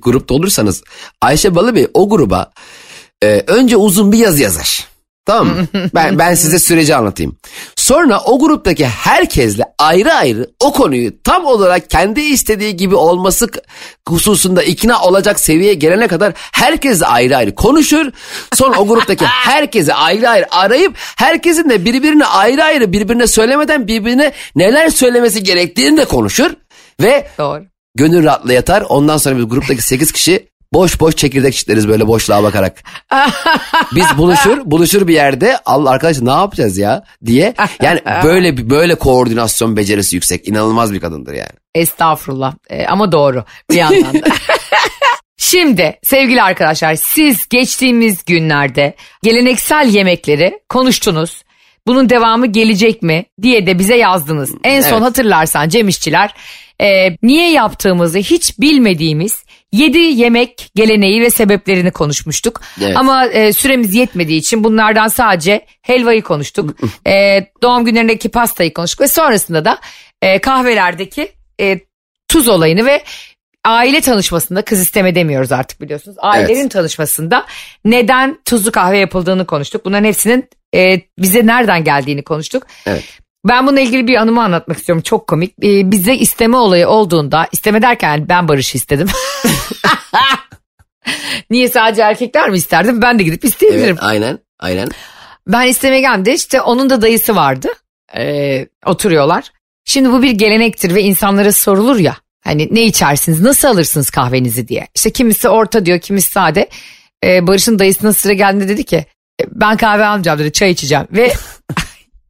grupta 0.00 0.34
olursanız 0.34 0.82
Ayşe 1.20 1.54
Balıbey 1.54 1.86
o 1.94 2.08
gruba 2.08 2.52
e, 3.22 3.26
önce 3.46 3.76
uzun 3.76 4.12
bir 4.12 4.18
yazı 4.18 4.42
yazar. 4.42 4.95
Tamam 5.26 5.46
mı? 5.46 5.66
Ben, 5.94 6.18
ben 6.18 6.34
size 6.34 6.58
süreci 6.58 6.96
anlatayım. 6.96 7.36
Sonra 7.76 8.20
o 8.20 8.38
gruptaki 8.38 8.86
herkesle 8.86 9.64
ayrı 9.78 10.12
ayrı 10.12 10.50
o 10.60 10.72
konuyu 10.72 11.22
tam 11.22 11.44
olarak 11.44 11.90
kendi 11.90 12.20
istediği 12.20 12.76
gibi 12.76 12.94
olması 12.94 13.48
hususunda 14.08 14.62
ikna 14.62 15.02
olacak 15.02 15.40
seviyeye 15.40 15.74
gelene 15.74 16.08
kadar 16.08 16.32
herkesle 16.36 17.06
ayrı 17.06 17.36
ayrı 17.36 17.54
konuşur. 17.54 18.12
Sonra 18.54 18.78
o 18.78 18.86
gruptaki 18.86 19.24
herkese 19.26 19.94
ayrı 19.94 20.28
ayrı 20.28 20.46
arayıp 20.50 20.94
herkesin 20.96 21.70
de 21.70 21.84
birbirine 21.84 22.26
ayrı 22.26 22.64
ayrı 22.64 22.92
birbirine 22.92 23.26
söylemeden 23.26 23.88
birbirine 23.88 24.32
neler 24.56 24.88
söylemesi 24.88 25.42
gerektiğini 25.42 25.96
de 25.96 26.04
konuşur. 26.04 26.50
Ve 27.00 27.28
Doğru. 27.38 27.64
gönül 27.94 28.24
rahatla 28.24 28.52
yatar. 28.52 28.84
Ondan 28.88 29.16
sonra 29.16 29.38
biz 29.38 29.48
gruptaki 29.48 29.82
8 29.82 30.12
kişi 30.12 30.48
boş 30.72 31.00
boş 31.00 31.16
çekirdek 31.16 31.54
çitleriz 31.54 31.88
böyle 31.88 32.06
boşluğa 32.06 32.42
bakarak. 32.42 32.82
Biz 33.94 34.06
buluşur 34.18 34.58
buluşur 34.64 35.08
bir 35.08 35.14
yerde 35.14 35.58
Allah 35.64 35.90
arkadaş 35.90 36.20
ne 36.20 36.30
yapacağız 36.30 36.78
ya 36.78 37.04
diye. 37.26 37.54
Yani 37.82 38.00
böyle 38.24 38.70
böyle 38.70 38.94
koordinasyon 38.94 39.76
becerisi 39.76 40.16
yüksek. 40.16 40.48
inanılmaz 40.48 40.92
bir 40.92 41.00
kadındır 41.00 41.34
yani. 41.34 41.50
Estağfurullah 41.74 42.54
Ee, 42.70 42.86
ama 42.86 43.12
doğru 43.12 43.44
bir 43.70 43.76
yandan 43.76 44.14
da. 44.14 44.26
Şimdi 45.38 45.98
sevgili 46.02 46.42
arkadaşlar 46.42 46.94
siz 46.94 47.48
geçtiğimiz 47.48 48.24
günlerde 48.24 48.94
geleneksel 49.22 49.88
yemekleri 49.88 50.60
konuştunuz. 50.68 51.42
Bunun 51.86 52.10
devamı 52.10 52.46
gelecek 52.46 53.02
mi 53.02 53.24
diye 53.42 53.66
de 53.66 53.78
bize 53.78 53.96
yazdınız. 53.96 54.50
En 54.64 54.80
son 54.80 54.90
Evet. 54.92 55.02
hatırlarsan 55.02 55.68
Cem 55.68 55.88
İşçiler 55.88 56.34
e, 56.82 57.16
niye 57.22 57.50
yaptığımızı 57.52 58.18
hiç 58.18 58.58
bilmediğimiz 58.58 59.44
Yedi 59.76 59.98
yemek 59.98 60.70
geleneği 60.74 61.22
ve 61.22 61.30
sebeplerini 61.30 61.90
konuşmuştuk. 61.90 62.60
Evet. 62.82 62.96
Ama 62.96 63.26
e, 63.26 63.52
süremiz 63.52 63.94
yetmediği 63.94 64.38
için 64.40 64.64
bunlardan 64.64 65.08
sadece 65.08 65.66
helvayı 65.82 66.22
konuştuk. 66.22 66.76
e, 67.06 67.46
doğum 67.62 67.84
günlerindeki 67.84 68.28
pastayı 68.28 68.72
konuştuk 68.72 69.00
ve 69.00 69.08
sonrasında 69.08 69.64
da 69.64 69.78
e, 70.22 70.38
kahvelerdeki 70.38 71.32
e, 71.60 71.80
tuz 72.28 72.48
olayını 72.48 72.86
ve 72.86 73.02
aile 73.64 74.00
tanışmasında 74.00 74.62
kız 74.62 74.80
isteme 74.80 75.14
demiyoruz 75.14 75.52
artık 75.52 75.80
biliyorsunuz. 75.80 76.16
Ailelerin 76.20 76.60
Evet. 76.60 76.70
tanışmasında 76.70 77.46
neden 77.84 78.38
tuzlu 78.44 78.72
kahve 78.72 78.98
yapıldığını 78.98 79.46
konuştuk. 79.46 79.84
Bunların 79.84 80.04
hepsinin 80.04 80.48
e, 80.74 81.00
bize 81.18 81.46
nereden 81.46 81.84
geldiğini 81.84 82.22
konuştuk. 82.22 82.66
Evet. 82.86 83.04
Ben 83.48 83.66
bununla 83.66 83.80
ilgili 83.80 84.06
bir 84.06 84.14
anımı 84.16 84.42
anlatmak 84.42 84.78
istiyorum. 84.78 85.02
Çok 85.02 85.26
komik. 85.26 85.54
Ee, 85.62 85.90
bize 85.90 86.14
isteme 86.16 86.56
olayı 86.56 86.88
olduğunda, 86.88 87.48
isteme 87.52 87.82
derken 87.82 88.28
ben 88.28 88.48
Barış'ı 88.48 88.78
istedim. 88.78 89.08
Niye 91.50 91.68
sadece 91.68 92.02
erkekler 92.02 92.50
mi 92.50 92.56
isterdim? 92.56 93.02
Ben 93.02 93.18
de 93.18 93.22
gidip 93.22 93.44
isteyebilirim. 93.44 93.84
Evet 93.88 93.98
aynen 94.02 94.38
aynen. 94.58 94.88
Ben 95.46 95.66
istemeye 95.66 96.00
geldim 96.00 96.34
işte 96.34 96.60
onun 96.60 96.90
da 96.90 97.02
dayısı 97.02 97.36
vardı. 97.36 97.68
Ee, 98.16 98.66
oturuyorlar. 98.86 99.44
Şimdi 99.84 100.12
bu 100.12 100.22
bir 100.22 100.30
gelenektir 100.30 100.94
ve 100.94 101.02
insanlara 101.02 101.52
sorulur 101.52 101.98
ya. 101.98 102.16
Hani 102.44 102.68
ne 102.70 102.82
içersiniz, 102.84 103.40
nasıl 103.40 103.68
alırsınız 103.68 104.10
kahvenizi 104.10 104.68
diye. 104.68 104.88
İşte 104.94 105.10
kimisi 105.10 105.48
orta 105.48 105.86
diyor, 105.86 106.00
kimisi 106.00 106.30
sade. 106.30 106.68
Ee, 107.24 107.46
Barış'ın 107.46 107.78
dayısına 107.78 108.12
sıra 108.12 108.32
geldiğinde 108.32 108.68
dedi 108.68 108.84
ki 108.84 108.96
"E, 109.40 109.44
ben 109.52 109.76
kahve 109.76 110.04
almayacağım 110.06 110.38
dedi, 110.38 110.52
çay 110.52 110.70
içeceğim. 110.70 111.06
Ve 111.12 111.32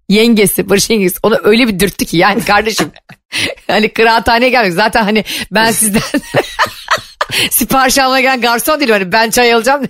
yengesi, 0.08 0.68
Barış 0.68 0.90
yengesi 0.90 1.16
onu 1.22 1.38
öyle 1.44 1.68
bir 1.68 1.78
dürttü 1.78 2.04
ki 2.04 2.16
yani 2.16 2.44
kardeşim. 2.44 2.92
hani 3.66 3.92
kıraathaneye 3.92 4.50
gelmek 4.50 4.72
zaten 4.72 5.02
hani 5.02 5.25
ben 5.50 5.72
sizden 5.72 6.02
sipariş 7.50 7.98
almaya 7.98 8.20
gelen 8.20 8.40
garson 8.40 8.80
değilim. 8.80 8.92
Hani 8.92 9.12
ben 9.12 9.30
çay 9.30 9.54
alacağım. 9.54 9.82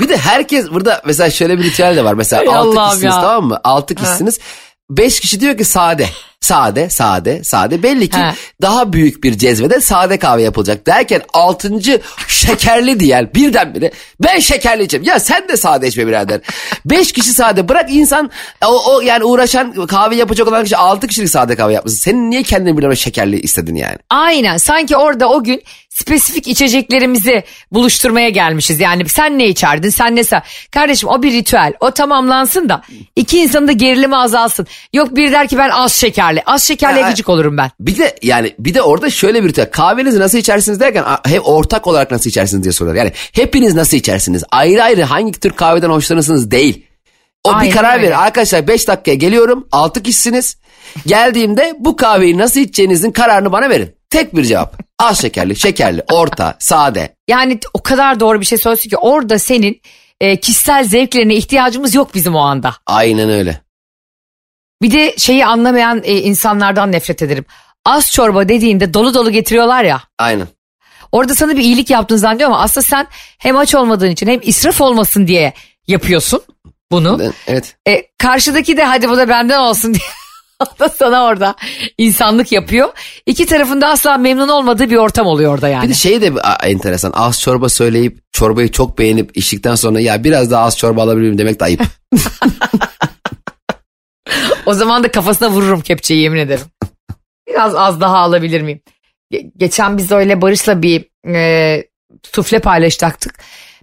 Bir 0.00 0.08
de 0.08 0.16
herkes 0.16 0.70
burada 0.70 1.02
mesela 1.06 1.30
şöyle 1.30 1.58
bir 1.58 1.64
ritüel 1.64 1.96
de 1.96 2.04
var. 2.04 2.14
Mesela 2.14 2.42
Ey 2.42 2.48
altı 2.48 2.58
Allah'ım 2.58 2.88
kişisiniz 2.88 3.14
ya. 3.14 3.20
tamam 3.20 3.44
mı? 3.44 3.60
Altı 3.64 3.94
kişisiniz. 3.94 4.38
Beş 4.90 5.20
kişi 5.20 5.40
diyor 5.40 5.58
ki 5.58 5.64
sade. 5.64 6.06
Sade, 6.40 6.90
sade, 6.90 7.44
sade. 7.44 7.82
Belli 7.82 8.08
ki 8.10 8.16
Ha. 8.16 8.34
daha 8.62 8.92
büyük 8.92 9.24
bir 9.24 9.38
cezvede 9.38 9.80
sade 9.80 10.18
kahve 10.18 10.42
yapılacak. 10.42 10.86
Derken 10.86 11.22
altıncı 11.32 12.00
şekerli 12.28 13.00
diyen 13.00 13.30
birdenbire 13.34 13.90
ben 14.20 14.38
şekerli 14.38 14.82
içeceğim. 14.82 15.04
Ya 15.04 15.20
sen 15.20 15.48
de 15.48 15.56
sade 15.56 15.88
içme 15.88 16.06
birader. 16.06 16.40
Beş 16.84 17.12
kişi 17.12 17.32
sade. 17.32 17.68
Bırak 17.68 17.90
insan 17.90 18.30
o, 18.66 18.94
o 18.94 19.00
yani 19.00 19.24
uğraşan 19.24 19.86
kahve 19.86 20.16
yapacak 20.16 20.48
olan 20.48 20.64
kişi 20.64 20.76
altı 20.76 21.06
kişilik 21.06 21.30
sade 21.30 21.56
kahve 21.56 21.72
yapmasın. 21.72 21.98
Senin 21.98 22.30
niye 22.30 22.42
kendini 22.42 22.78
bir 22.78 22.96
şekerli 22.96 23.40
istedin 23.40 23.74
yani? 23.74 23.96
Aynen 24.10 24.56
sanki 24.56 24.96
orada 24.96 25.28
o 25.28 25.44
gün 25.44 25.62
spesifik 26.00 26.48
içeceklerimizi 26.48 27.44
buluşturmaya 27.72 28.28
gelmişiz. 28.28 28.80
Yani 28.80 29.08
sen 29.08 29.38
ne 29.38 29.48
içerdin 29.48 29.90
sen 29.90 30.16
ne 30.16 30.24
sen. 30.24 30.42
Kardeşim 30.70 31.08
o 31.08 31.22
bir 31.22 31.32
ritüel 31.32 31.72
o 31.80 31.90
tamamlansın 31.90 32.68
da 32.68 32.82
iki 33.16 33.38
insanın 33.40 33.68
da 33.68 33.72
gerilimi 33.72 34.16
azalsın. 34.16 34.66
Yok 34.92 35.16
bir 35.16 35.32
der 35.32 35.48
ki 35.48 35.58
ben 35.58 35.70
az 35.70 35.92
şekerli 35.92 36.42
az 36.46 36.64
şekerliye 36.64 37.04
gıcık 37.08 37.28
olurum 37.28 37.56
ben. 37.56 37.70
Bir 37.80 37.98
de 37.98 38.16
yani 38.22 38.54
bir 38.58 38.74
de 38.74 38.82
orada 38.82 39.10
şöyle 39.10 39.44
bir 39.44 39.48
ritüel. 39.48 39.70
Kahvenizi 39.70 40.18
nasıl 40.20 40.38
içersiniz 40.38 40.80
derken 40.80 41.04
hep 41.26 41.48
ortak 41.48 41.86
olarak 41.86 42.10
nasıl 42.10 42.30
içersiniz 42.30 42.62
diye 42.62 42.72
soruyorlar. 42.72 43.04
Yani 43.04 43.12
hepiniz 43.32 43.74
nasıl 43.74 43.96
içersiniz? 43.96 44.44
Ayrı 44.50 44.82
ayrı 44.82 45.02
hangi 45.02 45.32
tür 45.32 45.50
kahveden 45.50 45.90
hoşlanırsınız 45.90 46.50
değil. 46.50 46.86
O 47.44 47.52
Aynen 47.52 47.66
bir 47.70 47.76
karar 47.76 47.94
öyle. 47.94 48.02
verin. 48.06 48.14
Arkadaşlar 48.16 48.68
5 48.68 48.88
dakikaya 48.88 49.14
geliyorum. 49.14 49.68
6 49.72 50.02
kişisiniz. 50.02 50.56
Geldiğimde 51.06 51.74
bu 51.78 51.96
kahveyi 51.96 52.38
nasıl 52.38 52.60
içeceğinizin 52.60 53.10
kararını 53.10 53.52
bana 53.52 53.70
verin. 53.70 53.94
Tek 54.10 54.36
bir 54.36 54.44
cevap. 54.44 54.78
Az 54.98 55.20
şekerli, 55.22 55.56
şekerli, 55.56 56.02
orta, 56.12 56.56
sade. 56.58 57.16
Yani 57.28 57.58
o 57.74 57.82
kadar 57.82 58.20
doğru 58.20 58.40
bir 58.40 58.46
şey 58.46 58.58
söylüyorsun 58.58 58.90
ki 58.90 58.96
orada 58.96 59.38
senin 59.38 59.80
e, 60.20 60.36
kişisel 60.40 60.84
zevklerine 60.84 61.34
ihtiyacımız 61.34 61.94
yok 61.94 62.14
bizim 62.14 62.34
o 62.34 62.38
anda. 62.40 62.74
Aynen 62.86 63.30
öyle. 63.30 63.60
Bir 64.82 64.90
de 64.90 65.14
şeyi 65.18 65.46
anlamayan 65.46 66.00
e, 66.04 66.12
insanlardan 66.18 66.92
nefret 66.92 67.22
ederim. 67.22 67.44
Az 67.84 68.12
çorba 68.12 68.48
dediğinde 68.48 68.94
dolu 68.94 69.14
dolu 69.14 69.30
getiriyorlar 69.30 69.84
ya. 69.84 70.02
Aynen. 70.18 70.48
Orada 71.12 71.34
sana 71.34 71.52
bir 71.56 71.62
iyilik 71.62 71.90
yaptığını 71.90 72.18
zannediyor 72.18 72.50
ama 72.50 72.60
aslında 72.62 72.84
sen 72.84 73.06
hem 73.38 73.56
aç 73.56 73.74
olmadığın 73.74 74.10
için 74.10 74.26
hem 74.26 74.40
israf 74.42 74.80
olmasın 74.80 75.26
diye 75.26 75.52
yapıyorsun 75.86 76.42
bunu. 76.92 77.18
Ben- 77.18 77.32
Evet. 77.46 77.76
E, 77.88 78.06
karşıdaki 78.18 78.76
de 78.76 78.84
hadi 78.84 79.08
bu 79.08 79.16
da 79.16 79.28
benden 79.28 79.58
olsun 79.58 79.94
diye 79.94 80.04
da 80.80 80.88
sana 80.88 81.24
orada 81.24 81.54
insanlık 81.98 82.52
yapıyor. 82.52 82.88
İki 83.26 83.46
tarafında 83.46 83.88
asla 83.88 84.16
memnun 84.16 84.48
olmadığı 84.48 84.90
bir 84.90 84.96
ortam 84.96 85.26
oluyor 85.26 85.54
orada 85.54 85.68
yani. 85.68 85.84
Bir 85.84 85.88
de 85.88 85.94
şey 85.94 86.22
de 86.22 86.32
enteresan. 86.62 87.12
Az 87.14 87.40
çorba 87.40 87.68
söyleyip 87.68 88.32
çorbayı 88.32 88.72
çok 88.72 88.98
beğenip 88.98 89.36
içtikten 89.36 89.74
sonra 89.74 90.00
ya 90.00 90.24
biraz 90.24 90.50
daha 90.50 90.64
az 90.64 90.78
çorba 90.78 91.02
alabilir 91.02 91.22
miyim 91.22 91.38
demek 91.38 91.60
de 91.60 91.64
ayıp. 91.64 91.82
O 94.66 94.74
zaman 94.74 95.04
da 95.04 95.10
kafasına 95.10 95.50
vururum 95.50 95.80
kepçeyi 95.80 96.22
yemin 96.22 96.38
ederim. 96.38 96.64
Biraz 97.48 97.74
az 97.74 98.00
daha 98.00 98.16
alabilir 98.16 98.62
miyim? 98.62 98.80
Ge- 99.32 99.52
geçen 99.56 99.98
biz 99.98 100.12
öyle 100.12 100.42
Barış'la 100.42 100.82
bir 100.82 101.04
e, 101.34 101.84
sufle 102.32 102.58
paylaşacaktık. 102.58 103.38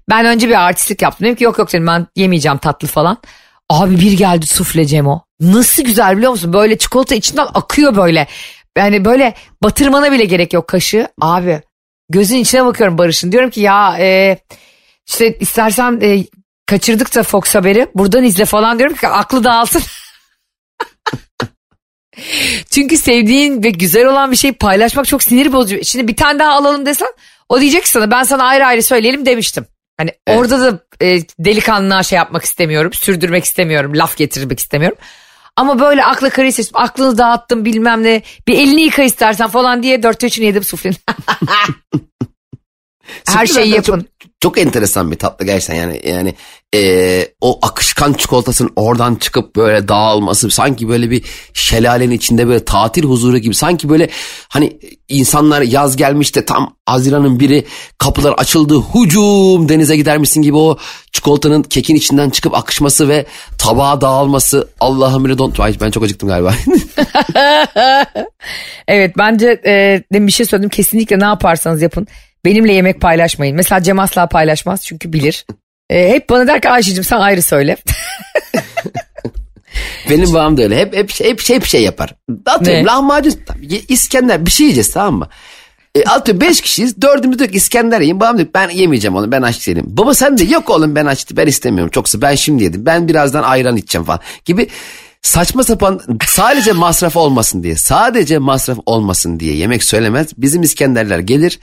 Ben 0.10 0.26
önce 0.26 0.48
bir 0.48 0.68
artistlik 0.68 1.02
yaptım. 1.02 1.26
Dedim 1.26 1.36
ki 1.36 1.44
yok 1.44 1.58
yok 1.58 1.74
dedim 1.74 1.88
ben 1.88 2.08
yemeyeceğim 2.16 2.58
tatlı 2.58 2.88
falan. 2.88 3.18
Abi 3.70 4.00
bir 4.00 4.12
geldi 4.12 4.48
sufle 4.48 4.86
Cemo. 4.86 5.27
Nasıl 5.40 5.84
güzel 5.84 6.18
biliyor 6.18 6.32
musun? 6.32 6.54
Böyle 6.54 6.78
çikolata 6.78 7.16
içinden 7.16 7.48
akıyor 7.54 7.96
böyle. 7.96 8.28
Yani 8.78 9.06
böyle 9.06 9.34
batırmana 9.64 10.12
bile 10.12 10.26
gerek 10.26 10.54
yok 10.54 10.68
kaşığı. 10.68 11.08
Abi 11.22 11.62
gözün 12.10 12.38
içine 12.38 12.66
bakıyorum 12.66 12.98
Barış'ın. 12.98 13.32
Diyorum 13.32 13.50
ki 13.50 13.62
ya 13.62 13.98
e, 14.00 14.38
işte 15.08 15.38
istersen 15.40 16.00
e, 16.02 16.26
kaçırdık 16.66 17.16
da 17.16 17.24
Fox 17.24 17.56
haberi 17.56 17.88
buradan 17.96 18.24
izle 18.24 18.46
falan 18.46 18.80
diyorum 18.80 18.96
ki 18.96 19.08
aklı 19.08 19.44
dağılsın. 19.44 19.82
Çünkü 22.70 22.98
sevdiğin 22.98 23.64
ve 23.64 23.70
güzel 23.70 24.06
olan 24.06 24.32
bir 24.32 24.36
şeyi 24.36 24.54
paylaşmak 24.54 25.08
çok 25.08 25.24
sinir 25.24 25.54
bozucu. 25.54 25.86
Şimdi 25.86 26.08
bir 26.08 26.16
tane 26.16 26.40
daha 26.40 26.52
alalım 26.54 26.86
desen 26.86 27.14
o 27.50 27.62
diyecek 27.62 27.84
ki 27.84 27.90
sana 27.90 28.12
ben 28.12 28.24
sana 28.24 28.44
ayrı 28.44 28.66
ayrı 28.66 28.84
söyleyelim 28.84 29.26
demiştim. 29.26 29.66
Hani 29.98 30.12
Evet. 30.28 30.40
orada 30.40 30.60
da 30.60 30.80
e, 31.06 31.22
delikanlılığa 31.40 32.04
şey 32.04 32.18
yapmak 32.18 32.44
istemiyorum. 32.44 32.94
Sürdürmek 32.94 33.46
istemiyorum. 33.46 33.92
Laf 33.96 34.18
getirmek 34.18 34.60
istemiyorum. 34.60 34.98
Ama 35.58 35.80
böyle 35.80 36.06
akla 36.06 36.30
seçtim. 36.30 36.66
Aklını 36.74 37.18
dağıttım 37.18 37.66
bilmem 37.66 38.04
ne. 38.04 38.22
Bir 38.48 38.54
elini 38.54 38.82
yıka 38.82 39.04
istersen 39.04 39.48
falan 39.48 39.84
diye 39.84 40.04
dört 40.04 40.24
üçünü 40.24 40.46
yedim 40.46 40.64
suflenin. 40.64 40.98
Her 43.28 43.48
şeyi 43.48 43.70
yapın. 43.70 44.00
Çok, 44.00 44.32
çok 44.40 44.58
enteresan 44.58 45.12
bir 45.12 45.18
tatlı 45.18 45.46
gerçekten 45.46 45.76
yani 45.76 46.02
yani 46.08 46.36
eee, 46.74 47.34
o 47.42 47.60
akışkan 47.62 48.14
çikolatasının 48.14 48.72
oradan 48.76 49.16
çıkıp 49.16 49.56
böyle 49.56 49.88
dağılması 49.88 50.50
sanki 50.50 50.90
böyle 50.90 51.12
bir 51.12 51.24
şelalenin 51.54 52.16
içinde 52.16 52.48
böyle 52.48 52.66
tatil 52.66 53.04
huzuru 53.04 53.38
gibi 53.38 53.56
sanki 53.56 53.90
böyle 53.90 54.10
hani 54.50 54.80
insanlar 55.10 55.62
yaz 55.62 55.96
gelmiş 55.96 56.36
de 56.36 56.46
tam 56.46 56.76
Haziran'ın 56.86 57.40
biri 57.40 57.66
kapılar 57.98 58.34
açıldı 58.38 58.76
hucum 58.76 59.70
denize 59.70 59.96
gidermişsin 59.96 60.42
gibi 60.42 60.58
o 60.58 60.78
çikolatanın 61.12 61.64
kekin 61.64 61.96
içinden 61.96 62.30
çıkıp 62.30 62.56
akışması 62.56 63.10
ve 63.10 63.26
tabağa 63.58 64.02
dağılması 64.02 64.68
Allah'ım 64.80 65.26
bile 65.26 65.38
don't 65.38 65.60
Ay, 65.60 65.76
ben 65.82 65.92
çok 65.92 66.04
acıktım 66.04 66.30
galiba. 66.30 66.54
Evet 68.88 69.14
bence 69.18 69.62
e, 69.66 70.04
demin 70.14 70.28
bir 70.28 70.32
şey 70.32 70.46
söyledim 70.46 70.70
kesinlikle 70.70 71.20
ne 71.20 71.24
yaparsanız 71.24 71.82
yapın. 71.82 72.08
Benimle 72.46 72.74
yemek 72.74 73.02
paylaşmayın. 73.02 73.56
Mesela 73.56 73.84
Cem 73.84 74.00
asla 74.00 74.28
paylaşmaz 74.28 74.82
çünkü 74.86 75.14
bilir. 75.14 75.46
E, 75.90 76.10
hep 76.10 76.30
bana 76.30 76.48
der 76.48 76.62
ki 76.62 76.70
Ayşe'cim 76.70 77.04
sen 77.04 77.18
ayrı 77.18 77.42
söyle. 77.42 77.78
Benim 80.10 80.34
babam 80.34 80.58
da 80.58 80.64
öyle. 80.64 80.78
Hep 80.80 80.96
hep 80.96 81.12
hep 81.20 81.40
şey, 81.40 81.56
hep 81.56 81.66
şey 81.66 81.84
yapar. 81.84 82.16
Atıyorum 82.46 82.84
Ne? 82.84 82.86
lahmacun, 82.86 83.34
İskender 83.88 84.46
bir 84.46 84.52
şey 84.52 84.64
yiyeceğiz 84.66 84.92
tamam 84.92 85.16
mı? 85.16 85.30
E, 85.96 86.04
atıyorum 86.04 86.42
beş 86.42 86.62
kişiyiz. 86.62 87.02
Dördümüz 87.02 87.40
diyor 87.40 87.50
ki 87.52 87.58
İskender 87.58 88.02
yiyin. 88.02 88.20
Babam 88.20 88.38
diyor 88.38 88.50
ben 88.54 88.70
yemeyeceğim 88.70 89.16
onu 89.16 89.32
ben 89.32 89.42
aç 89.42 89.68
değilim. 89.68 89.86
Baba 89.88 90.14
sen 90.14 90.38
de 90.38 90.44
yok 90.44 90.70
oğlum 90.70 90.96
ben 90.96 91.06
aç 91.06 91.26
ben 91.32 91.48
istemiyorum. 91.48 91.92
Çoksa 91.92 92.22
ben 92.22 92.36
şimdi 92.36 92.64
yedim. 92.64 92.86
Ben 92.86 93.08
birazdan 93.08 93.44
ayran 93.44 93.78
içeceğim 93.78 94.06
falan 94.06 94.20
gibi 94.46 94.68
saçma 95.22 95.64
sapan 95.64 96.02
sadece 96.28 96.72
masraf 96.72 97.16
olmasın 97.16 97.64
diye 97.64 97.76
sadece 97.76 98.38
masraf 98.38 98.78
olmasın 98.86 99.40
diye 99.40 99.56
yemek 99.56 99.84
söylemez. 99.84 100.28
Bizim 100.38 100.62
İskenderler 100.62 101.20
gelir 101.20 101.60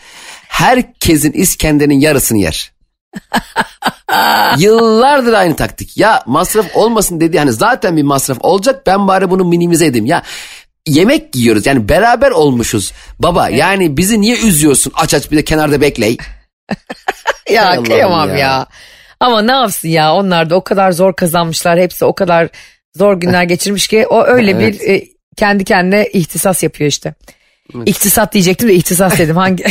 herkesin 0.49 1.33
İskender'in 1.33 2.01
yarısını 2.01 2.39
yer. 2.39 2.74
Yıllardır 4.59 5.33
aynı 5.33 5.57
taktik. 5.57 5.97
Ya 5.97 6.23
masraf 6.27 6.67
olmasın 6.75 7.21
dedi 7.21 7.39
hani 7.39 7.53
zaten 7.53 7.97
bir 7.97 8.03
masraf 8.03 8.39
olacak 8.41 8.87
ben 8.87 9.09
bari 9.09 9.31
bunu 9.31 9.45
minimize 9.45 9.87
edeyim. 9.87 10.07
Ya 10.07 10.23
yemek 10.87 11.37
yiyoruz 11.37 11.67
yani 11.67 11.89
beraber 11.89 12.31
olmuşuz. 12.31 12.93
Baba 13.19 13.49
yani 13.49 13.97
bizi 13.97 14.21
niye 14.21 14.37
üzüyorsun 14.37 14.93
aç 14.97 15.15
aç 15.15 15.31
bir 15.31 15.37
de 15.37 15.45
kenarda 15.45 15.81
bekley. 15.81 16.17
Ya 17.51 17.83
kıyamam 17.83 18.29
ya. 18.29 18.37
ya. 18.37 18.67
Ama 19.21 19.43
ne 19.43 19.53
yapsın 19.53 19.89
ya 19.89 20.15
onlar 20.15 20.51
da 20.51 20.57
o 20.57 20.65
kadar 20.65 20.93
zor 20.93 21.17
kazanmışlar. 21.17 21.79
Hepsi 21.79 22.05
o 22.05 22.15
kadar 22.15 22.49
zor 22.97 23.21
günler 23.21 23.43
geçirmiş 23.43 23.89
ki 23.89 24.07
o 24.07 24.25
öyle 24.25 24.51
Evet. 24.61 24.81
bir 24.81 24.89
e, 24.89 25.05
kendi 25.37 25.65
kendine 25.65 26.07
ihtisas 26.07 26.63
yapıyor 26.63 26.89
işte. 26.89 27.15
İktisat 27.87 28.33
diyecektim 28.33 28.69
de 28.69 28.75
ihtisas 28.75 29.19
dedim. 29.19 29.37
Hangi 29.37 29.65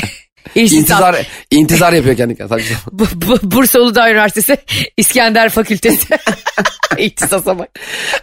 İşsiz 0.56 0.80
İntizar, 0.80 1.28
intizar 1.52 1.94
yapıyor 1.94 2.18
kendi 2.18 2.36
kendine. 2.36 2.60
Bursa 3.44 3.80
Uludağ 3.80 4.10
Üniversitesi 4.10 4.58
İskender 4.98 5.50
Fakültesi. 5.50 6.08
İhtisasa 6.98 7.60
bak. 7.60 7.70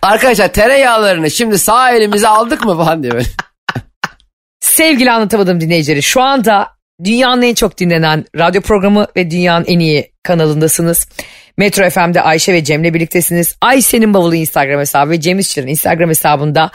Arkadaşlar 0.03 0.49
tereyağlarını 0.49 1.31
şimdi 1.31 1.59
sağ 1.59 1.93
elimize 1.93 2.29
aldık 2.29 2.65
mı 2.65 2.77
falan 2.77 3.03
diyor 3.03 3.15
böyle. 3.15 3.27
Sevgili 4.61 5.11
anlatamadım 5.11 5.61
dinleyicileri 5.61 6.03
şu 6.03 6.23
anda 6.23 6.69
dünyanın 7.05 7.43
en 7.43 7.55
çok 7.55 7.79
dinlenen 7.79 8.25
radyo 8.39 8.63
programı 8.63 9.07
ve 9.17 9.31
dünyanın 9.31 9.65
en 9.65 9.79
iyi 9.79 10.13
kanalındasınız. 10.23 11.09
Metro 11.57 11.91
FM'de 11.91 12.23
Ayşe 12.23 12.53
ve 12.53 12.65
Cem'le 12.65 12.95
birliktesiniz. 12.95 13.57
Ayşe'nin 13.61 14.15
bavulu 14.15 14.35
Instagram 14.35 14.81
hesabı 14.81 15.11
ve 15.11 15.21
Cem 15.21 15.39
İşçilerin 15.39 15.69
Instagram 15.69 16.09
hesabında 16.09 16.71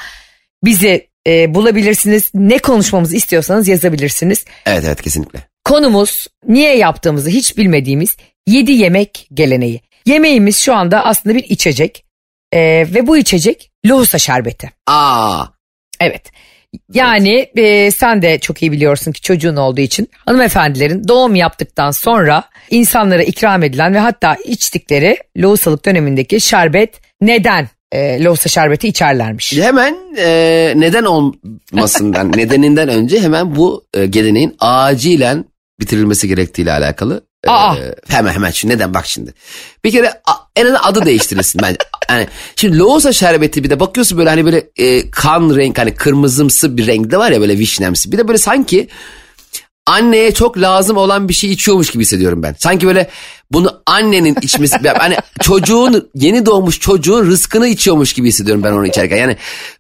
bizi 0.64 1.08
e, 1.28 1.54
bulabilirsiniz. 1.54 2.32
Ne 2.34 2.58
konuşmamızı 2.58 3.16
istiyorsanız 3.16 3.68
yazabilirsiniz. 3.68 4.46
Evet 4.66 4.84
evet 4.86 5.02
kesinlikle. 5.02 5.40
Konumuz 5.64 6.28
niye 6.48 6.78
yaptığımızı 6.78 7.30
hiç 7.30 7.58
bilmediğimiz 7.58 8.18
7 8.48 8.72
yemek 8.72 9.28
geleneği. 9.34 9.82
Yemeğimiz 10.06 10.58
şu 10.58 10.76
anda 10.76 11.06
aslında 11.06 11.36
bir 11.36 11.44
içecek 11.44 12.06
E, 12.54 12.60
ve 12.94 13.08
bu 13.08 13.18
içecek 13.18 13.72
lohusa 13.86 14.18
şerbeti. 14.18 14.72
Aa 14.88 15.46
Evet. 16.00 16.32
Yani 16.94 17.50
e, 17.56 17.92
sen 17.92 18.22
de 18.22 18.40
çok 18.40 18.62
iyi 18.62 18.72
biliyorsun 18.72 19.12
ki 19.12 19.22
çocuğun 19.22 19.56
olduğu 19.56 19.82
için 19.82 20.10
hanımefendilerin 20.26 21.08
doğum 21.08 21.36
yaptıktan 21.36 21.92
sonra 21.92 22.44
insanlara 22.70 23.24
ikram 23.24 23.64
edilen 23.64 23.94
ve 23.94 24.00
hatta 24.00 24.36
içtikleri 24.36 25.18
lohusalık 25.38 25.86
dönemindeki 25.86 26.42
şerbet 26.42 27.02
neden 27.22 27.70
e, 27.92 28.24
lohusa 28.24 28.50
şerbeti 28.50 28.88
içerlermiş? 28.88 29.54
hemen 29.54 29.96
e, 30.18 30.74
neden 30.76 31.04
olmasından 31.04 32.32
nedeninden 32.38 32.90
önce 32.90 33.22
hemen 33.22 33.56
bu 33.56 33.86
e, 33.94 34.06
geleneğin 34.06 34.56
acilen 34.60 35.46
bitirilmesi 35.80 36.28
gerektiğiyle 36.28 36.72
alakalı. 36.72 37.26
e, 37.48 37.50
Aa. 37.50 37.76
hemen 38.08 38.34
hemen 38.34 38.52
şimdi 38.52 38.74
neden 38.76 38.94
bak 38.94 39.06
şimdi. 39.06 39.34
Bir 39.84 39.92
kere 39.92 40.10
a- 40.10 40.46
en 40.56 40.66
azından 40.66 40.84
adı 40.84 41.06
değiştirilsin 41.06 41.62
bence. 41.64 41.78
Yani 42.10 42.28
şimdi 42.56 42.78
loğusa 42.78 43.14
şerbeti 43.14 43.64
bir 43.64 43.70
de 43.70 43.80
bakıyorsun 43.80 44.18
böyle 44.18 44.30
hani 44.30 44.46
böyle 44.46 44.64
e, 44.78 45.12
kan 45.12 45.56
renk 45.56 45.78
hani 45.78 45.94
kırmızımsı 45.96 46.78
bir 46.78 46.88
renkte 46.88 47.18
var 47.18 47.32
ya 47.32 47.42
böyle 47.42 47.58
vişnemsi. 47.60 48.12
Bir 48.12 48.18
de 48.18 48.28
böyle 48.28 48.38
sanki 48.38 48.88
anneye 49.88 50.34
çok 50.34 50.58
lazım 50.58 50.98
olan 50.98 51.30
bir 51.30 51.34
şey 51.34 51.52
içiyormuş 51.52 51.90
gibi 51.90 52.04
hissediyorum 52.04 52.44
ben. 52.44 52.56
Sanki 52.60 52.88
böyle 52.88 53.10
bunu 53.52 53.82
annenin 53.86 54.38
içmesi 54.42 54.78
hani 54.98 55.16
çocuğun 55.42 56.10
yeni 56.16 56.46
doğmuş 56.46 56.80
çocuğun 56.80 57.26
rızkını 57.26 57.68
içiyormuş 57.68 58.14
gibi 58.14 58.28
hissediyorum 58.28 58.64
ben 58.64 58.72
onu 58.72 58.88
içerken. 58.88 59.18
Yani 59.18 59.38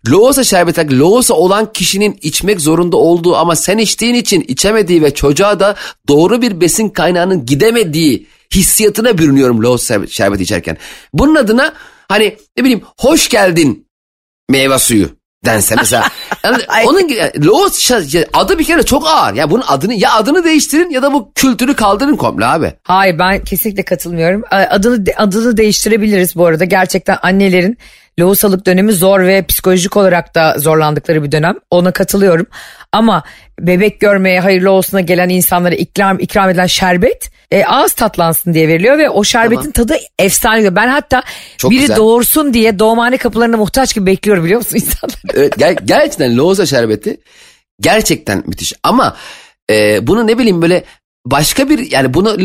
loğusa 0.09 0.43
şerbeti 0.43 0.99
loğusa 0.99 1.33
olan 1.33 1.73
kişinin 1.73 2.19
içmek 2.21 2.61
zorunda 2.61 2.97
olduğu 2.97 3.35
ama 3.35 3.55
sen 3.55 3.77
içtiğin 3.77 4.15
için 4.15 4.45
içemediği 4.47 5.01
ve 5.01 5.13
çocuğa 5.13 5.59
da 5.59 5.75
doğru 6.07 6.41
bir 6.41 6.61
besin 6.61 6.89
kaynağının 6.89 7.45
gidemediği 7.45 8.27
hissiyatına 8.55 9.17
bürünüyorum 9.17 9.63
loğusa 9.63 10.07
şerbeti 10.07 10.43
içerken. 10.43 10.77
Bunun 11.13 11.35
adına 11.35 11.73
hani 12.07 12.37
ne 12.57 12.63
bileyim 12.63 12.81
hoş 12.97 13.29
geldin 13.29 13.87
meyve 14.49 14.79
suyu 14.79 15.09
dense 15.45 15.75
mesela. 15.75 16.03
Yani 16.43 16.63
onun 16.85 17.09
Loğus 17.45 17.79
şa- 17.79 18.27
adı 18.33 18.59
bir 18.59 18.63
kere 18.63 18.83
çok 18.83 19.07
ağır. 19.07 19.33
Ya 19.33 19.51
bunun 19.51 19.63
adını 19.67 19.93
ya 19.93 20.13
adını 20.13 20.43
değiştirin 20.43 20.89
ya 20.89 21.01
da 21.01 21.13
bu 21.13 21.31
kültürü 21.35 21.75
kaldırın 21.75 22.15
komple 22.15 22.45
abi. 22.45 22.73
Hayır 22.83 23.19
ben 23.19 23.43
kesinlikle 23.43 23.83
katılmıyorum. 23.83 24.43
Adını 24.51 25.03
adını 25.17 25.57
değiştirebiliriz 25.57 26.35
bu 26.35 26.45
arada. 26.45 26.65
Gerçekten 26.65 27.17
annelerin 27.21 27.77
lohusalık 28.19 28.65
dönemi 28.65 28.93
zor 28.93 29.19
ve 29.19 29.45
psikolojik 29.45 29.97
olarak 29.97 30.35
da 30.35 30.55
zorlandıkları 30.57 31.23
bir 31.23 31.31
dönem. 31.31 31.55
Ona 31.71 31.91
katılıyorum. 31.91 32.45
Ama 32.91 33.23
bebek 33.59 33.99
görmeye 33.99 34.39
hayırlı 34.39 34.71
olsuna 34.71 35.01
gelen 35.01 35.29
insanlara 35.29 35.75
ikram 35.75 36.19
ikram 36.19 36.49
edilen 36.49 36.65
şerbet 36.65 37.29
e, 37.51 37.65
ağız 37.65 37.93
tatlansın 37.93 38.53
diye 38.53 38.67
veriliyor 38.67 38.97
ve 38.97 39.09
o 39.09 39.23
şerbetin 39.23 39.71
tadı 39.71 39.95
efsane. 40.19 40.57
oluyor. 40.57 40.75
Ben 40.75 40.87
hatta 40.87 41.23
Çok 41.57 41.71
biri 41.71 41.81
güzel. 41.81 41.97
doğursun 41.97 42.53
diye 42.53 42.79
doğumhane 42.79 43.17
kapılarına 43.17 43.57
muhtaç 43.57 43.95
gibi 43.95 44.05
bekliyorum 44.05 44.43
biliyor 44.43 44.59
musun 44.59 44.75
insanlar? 44.75 45.15
Evet, 45.33 45.57
ger- 45.57 45.85
gerçekten 45.85 46.37
loğusa 46.37 46.65
şerbeti 46.65 47.17
gerçekten 47.81 48.43
müthiş. 48.47 48.73
Ama 48.83 49.15
e, 49.71 50.07
bunu 50.07 50.27
ne 50.27 50.37
bileyim 50.37 50.61
böyle 50.61 50.83
başka 51.25 51.69
bir 51.69 51.91
yani 51.91 52.13
bunu 52.13 52.37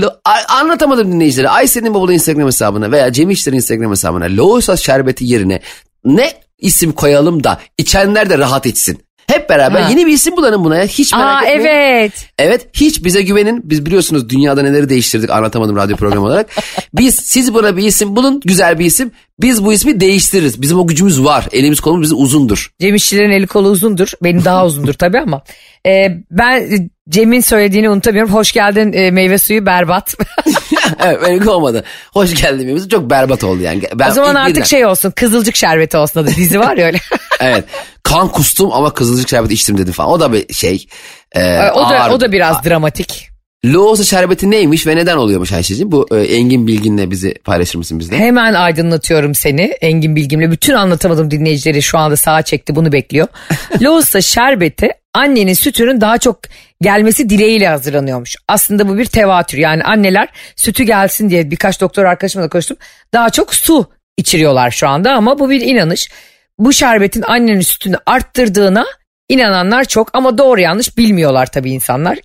anlatamadım 0.49 1.13
dinleyicilere. 1.13 1.49
Ayşe'nin 1.49 1.95
babalı 1.95 2.15
Instagram 2.15 2.47
hesabına 2.47 2.91
veya 2.93 3.13
Cem 3.13 3.31
İşler'in 3.31 3.57
Instagram 3.57 3.91
hesabına 3.91 4.25
loğusa 4.25 4.77
şerbeti 4.77 5.25
yerine 5.25 5.61
ne 6.05 6.33
isim 6.59 6.93
koyalım 6.93 7.45
da 7.45 7.61
içenler 7.79 8.31
de 8.31 8.39
rahat 8.39 8.67
içsin. 8.67 8.99
Hep 9.27 9.51
beraber 9.51 9.81
Ha. 9.81 9.91
yeni 9.91 10.07
bir 10.07 10.13
isim 10.13 10.37
bulalım 10.37 10.65
buna 10.65 10.77
ya. 10.77 10.85
Hiç 10.85 11.13
merak 11.13 11.43
Aa 11.43 11.47
etmeyin. 11.47 11.69
evet. 11.79 12.13
Evet 12.39 12.67
hiç 12.73 13.05
bize 13.05 13.23
güvenin. 13.23 13.61
Biz 13.65 13.87
biliyorsunuz 13.87 14.29
dünyada 14.29 14.63
neleri 14.63 14.89
değiştirdik 14.89 15.31
anlatamadım 15.31 15.77
radyo 15.77 15.97
programı 15.97 16.27
olarak. 16.27 16.51
Biz 16.95 17.15
siz 17.15 17.55
buna 17.55 17.77
bir 17.77 17.83
isim 17.85 18.17
bulun 18.17 18.41
güzel 18.45 18.79
bir 18.79 18.85
isim. 18.85 19.11
Biz 19.41 19.65
bu 19.65 19.73
ismi 19.73 20.01
değiştiririz. 20.01 20.63
Bizim 20.63 20.79
o 20.79 20.87
gücümüz 20.87 21.25
var. 21.25 21.49
Elimiz 21.53 21.81
kolumuz 21.81 22.03
bizim 22.03 22.19
uzundur. 22.19 22.73
Cem 22.81 22.95
İşçilerin 22.95 23.31
eli 23.31 23.47
kolu 23.47 23.69
uzundur. 23.69 24.13
Benim 24.23 24.45
daha 24.45 24.67
uzundur 24.67 24.95
tabii 24.95 25.19
ama. 25.19 25.43
E, 25.87 26.07
ben 26.31 26.91
Cem'in 27.11 27.41
söylediğini 27.41 27.91
unutamıyorum. 27.91 28.33
Hoş 28.35 28.53
geldin 28.53 28.93
e, 28.93 29.11
meyve 29.11 29.39
suyu 29.39 29.67
berbat. 29.67 30.15
evet 31.05 31.23
benimki 31.23 31.51
olmadı. 31.51 31.85
Hoş 32.13 32.35
geldin. 32.43 32.89
Çok 32.89 33.11
berbat 33.11 33.45
oldu 33.45 33.63
yani. 33.63 33.83
Ben 33.95 34.11
o 34.11 34.13
zaman 34.13 34.35
artık 34.35 34.57
birden- 34.57 34.65
şey 34.67 34.87
olsun 34.87 35.11
kızılcık 35.11 35.57
şerbeti 35.57 35.97
olsun 35.97 36.21
adı 36.21 36.31
dizi 36.37 36.61
var 36.61 36.77
ya 36.77 36.87
öyle. 36.87 36.99
Evet. 37.43 37.65
Kan 38.03 38.29
kustum 38.29 38.73
ama 38.73 38.95
kızılcık 38.95 39.29
şerbeti 39.29 39.55
içtim 39.55 39.79
dedim 39.79 39.93
falan. 39.93 40.11
O 40.11 40.21
da 40.21 40.33
bir 40.33 40.55
şey. 40.55 40.87
e, 41.33 41.71
o 41.71 41.91
da 41.91 42.01
ağır- 42.01 42.11
o 42.11 42.21
da 42.21 42.33
biraz 42.33 42.65
dramatik. 42.65 43.30
Loğusa 43.65 44.05
şerbeti 44.05 44.51
neymiş 44.51 44.87
ve 44.87 44.97
neden 44.97 45.17
oluyormuş 45.17 45.53
Ayşe'ciğim? 45.53 45.93
Bu 45.93 46.07
e, 46.11 46.21
Engin 46.21 46.67
Bilgin'le 46.67 47.11
bizi 47.11 47.35
paylaşır 47.35 47.79
mısın 47.79 47.99
bizle? 47.99 48.19
Hemen 48.19 48.55
aydınlatıyorum 48.55 49.35
seni 49.35 49.63
Engin 49.63 50.17
Bilgim'le. 50.17 50.51
Bütün 50.51 50.75
anlatamadım 50.75 51.31
dinleyicileri 51.31 51.83
şu 51.83 51.99
anda 51.99 52.17
sağa 52.17 52.43
çekti 52.43 52.77
bunu 52.77 52.93
bekliyor. 52.93 53.29
Lohusa 53.83 54.21
şerbeti 54.21 54.91
annenin 55.15 55.53
sütünün 55.53 56.01
daha 56.01 56.19
çok 56.19 56.41
gelmesi 56.83 57.29
dileğiyle 57.29 57.69
hazırlanıyormuş. 57.69 58.37
Aslında 58.49 58.89
bu 58.89 58.99
bir 58.99 59.07
tevatür 59.07 59.59
yani 59.59 59.83
anneler 59.83 60.29
sütü 60.57 60.85
gelsin 60.85 61.31
diye 61.31 61.51
birkaç 61.51 61.81
doktor 61.81 62.05
arkadaşımla 62.05 62.45
da 62.45 62.49
konuştum. 62.49 62.77
Daha 63.15 63.31
çok 63.31 63.55
su 63.55 63.91
içiriyorlar 64.17 64.71
şu 64.71 64.89
anda 64.89 65.13
ama 65.13 65.39
bu 65.39 65.51
bir 65.51 65.61
inanış. 65.61 66.11
Bu 66.59 66.73
şerbetin 66.73 67.23
annenin 67.23 67.61
sütünü 67.61 67.97
arttırdığına 68.07 68.87
inananlar 69.29 69.85
çok 69.85 70.11
ama 70.13 70.39
doğru 70.39 70.61
yanlış 70.61 70.99
bilmiyorlar 70.99 71.47
tabii 71.47 71.71
insanlar. 71.71 72.19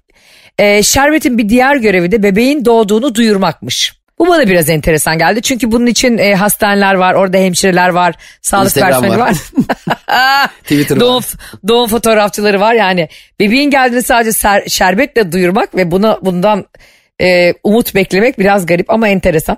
Ee, 0.60 0.84
şerbetin 0.84 1.38
bir 1.38 1.50
diğer 1.50 1.76
görevi 1.76 2.12
de 2.12 2.24
bebeğin 2.24 2.66
doğduğunu 2.66 3.16
duyurmakmış. 3.16 3.94
Bu 4.20 4.28
bana 4.28 4.48
biraz 4.48 4.70
enteresan 4.70 5.18
geldi. 5.18 5.42
Çünkü 5.42 5.72
bunun 5.72 5.86
için 5.86 6.18
e, 6.18 6.36
hastaneler 6.36 6.94
var, 6.94 7.14
orada 7.14 7.38
hemşireler 7.38 7.90
var, 7.90 8.16
sağlık 8.42 8.66
Instagram 8.66 9.02
personeli 9.02 9.20
var. 9.22 9.36
var. 10.10 10.48
Twitter 10.64 11.00
doğum, 11.00 11.16
var. 11.16 11.26
doğum 11.68 11.90
fotoğrafçıları 11.90 12.60
var 12.60 12.74
yani. 12.74 13.10
Bebeğin 13.40 13.70
geldiğini 13.70 14.04
sadece 14.04 14.30
ser- 14.30 14.70
şerbetle 14.70 15.32
duyurmak 15.32 15.76
ve 15.76 15.92
buna 15.92 16.20
bundan 16.22 16.66
e, 17.22 17.54
umut 17.64 17.96
beklemek 17.96 18.40
biraz 18.40 18.66
garip 18.66 18.90
ama 18.90 19.08
enteresan. 19.08 19.58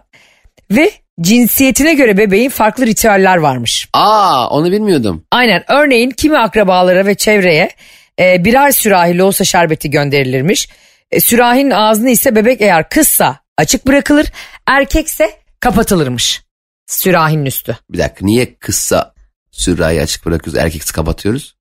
Ve 0.71 0.91
cinsiyetine 1.21 1.93
göre 1.93 2.17
bebeğin 2.17 2.49
farklı 2.49 2.85
ritüeller 2.85 3.37
varmış. 3.37 3.89
Aa 3.93 4.47
onu 4.49 4.71
bilmiyordum. 4.71 5.23
Aynen 5.31 5.63
örneğin 5.67 6.09
kimi 6.09 6.37
akrabalara 6.37 7.05
ve 7.05 7.15
çevreye 7.15 7.69
e, 8.19 8.45
birer 8.45 8.71
sürahi 8.71 9.17
lohusa 9.17 9.43
şerbeti 9.43 9.89
gönderilirmiş. 9.89 10.69
E, 11.11 11.19
sürahinin 11.19 11.71
ağzını 11.71 12.09
ise 12.09 12.35
bebek 12.35 12.61
eğer 12.61 12.89
kızsa 12.89 13.39
açık 13.57 13.87
bırakılır 13.87 14.27
erkekse 14.65 15.31
kapatılırmış. 15.59 16.43
Sürahinin 16.87 17.45
üstü. 17.45 17.77
Bir 17.89 17.97
dakika 17.97 18.25
niye 18.25 18.55
kıssa 18.55 19.13
sürahi 19.51 20.01
açık 20.01 20.25
bırakıyoruz 20.25 20.63
erkeksi 20.63 20.93
kapatıyoruz? 20.93 21.57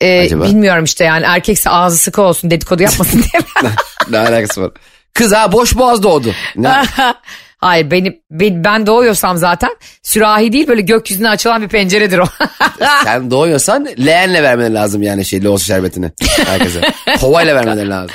E, 0.00 0.20
Acaba? 0.20 0.44
bilmiyorum 0.44 0.84
işte 0.84 1.04
yani 1.04 1.24
erkekse 1.26 1.70
ağzı 1.70 1.98
sıkı 1.98 2.22
olsun 2.22 2.50
dedikodu 2.50 2.82
yapmasın 2.82 3.22
diye. 3.32 3.42
ne 4.10 4.18
alakası 4.18 4.62
var? 4.62 4.70
Kız 5.14 5.32
ha 5.32 5.52
boş 5.52 5.76
boğaz 5.76 6.02
doğdu. 6.02 6.34
Ne? 6.56 6.84
Hayır 7.58 7.90
benim 7.90 8.20
ben, 8.30 8.64
ben 8.64 8.86
doğuyorsam 8.86 9.36
zaten 9.36 9.70
sürahi 10.02 10.52
değil 10.52 10.68
böyle 10.68 10.80
gökyüzüne 10.80 11.28
açılan 11.28 11.62
bir 11.62 11.68
penceredir 11.68 12.18
o. 12.18 12.26
Sen 13.04 13.30
doğuyorsan 13.30 13.88
leğenle 13.98 14.42
vermen 14.42 14.74
lazım 14.74 15.02
yani 15.02 15.24
şey 15.24 15.44
loğusa 15.44 15.64
şerbetini 15.64 16.10
herkese. 16.46 16.80
Kovayla 17.20 17.54
vermeleri 17.54 17.88
lazım. 17.88 18.10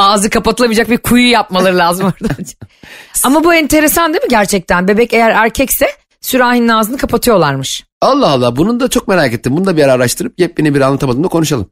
Ağzı 0.00 0.30
kapatılamayacak 0.30 0.90
bir 0.90 0.98
kuyu 0.98 1.30
yapmaları 1.30 1.78
lazım 1.78 2.06
orada. 2.06 2.34
Ama 3.24 3.44
bu 3.44 3.54
enteresan 3.54 4.12
değil 4.12 4.22
mi 4.22 4.28
gerçekten? 4.30 4.88
Bebek 4.88 5.12
eğer 5.12 5.30
erkekse 5.30 5.86
sürahinin 6.20 6.68
ağzını 6.68 6.96
kapatıyorlarmış. 6.96 7.84
Allah 8.00 8.28
Allah 8.28 8.56
bunun 8.56 8.80
da 8.80 8.88
çok 8.88 9.08
merak 9.08 9.32
ettim. 9.32 9.56
Bunu 9.56 9.66
da 9.66 9.76
bir 9.76 9.82
ara 9.82 9.92
araştırıp 9.92 10.40
yepyeni 10.40 10.74
bir 10.74 10.80
anlatamadığımda 10.80 11.28
konuşalım. 11.28 11.70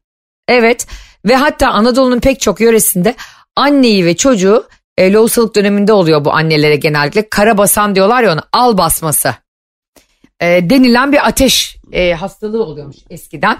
Evet 0.49 0.87
ve 1.25 1.37
hatta 1.37 1.69
Anadolu'nun 1.69 2.21
pek 2.21 2.41
çok 2.41 2.61
yöresinde 2.61 3.14
anneyi 3.57 4.05
ve 4.05 4.17
çocuğu 4.17 4.69
e, 4.99 5.12
lohusalık 5.12 5.57
döneminde 5.57 5.93
oluyor 5.93 6.25
bu 6.25 6.33
annelere 6.33 6.77
genellikle. 6.77 7.29
Karabasan 7.29 7.95
diyorlar 7.95 8.23
ya 8.23 8.33
ona 8.33 8.43
al 8.53 8.79
basması. 8.79 9.35
E, 10.41 10.71
denilen 10.71 11.12
bir 11.12 11.29
ateş 11.29 11.77
e, 11.93 12.12
hastalığı 12.12 12.64
oluyormuş 12.64 12.97
eskiden. 13.11 13.59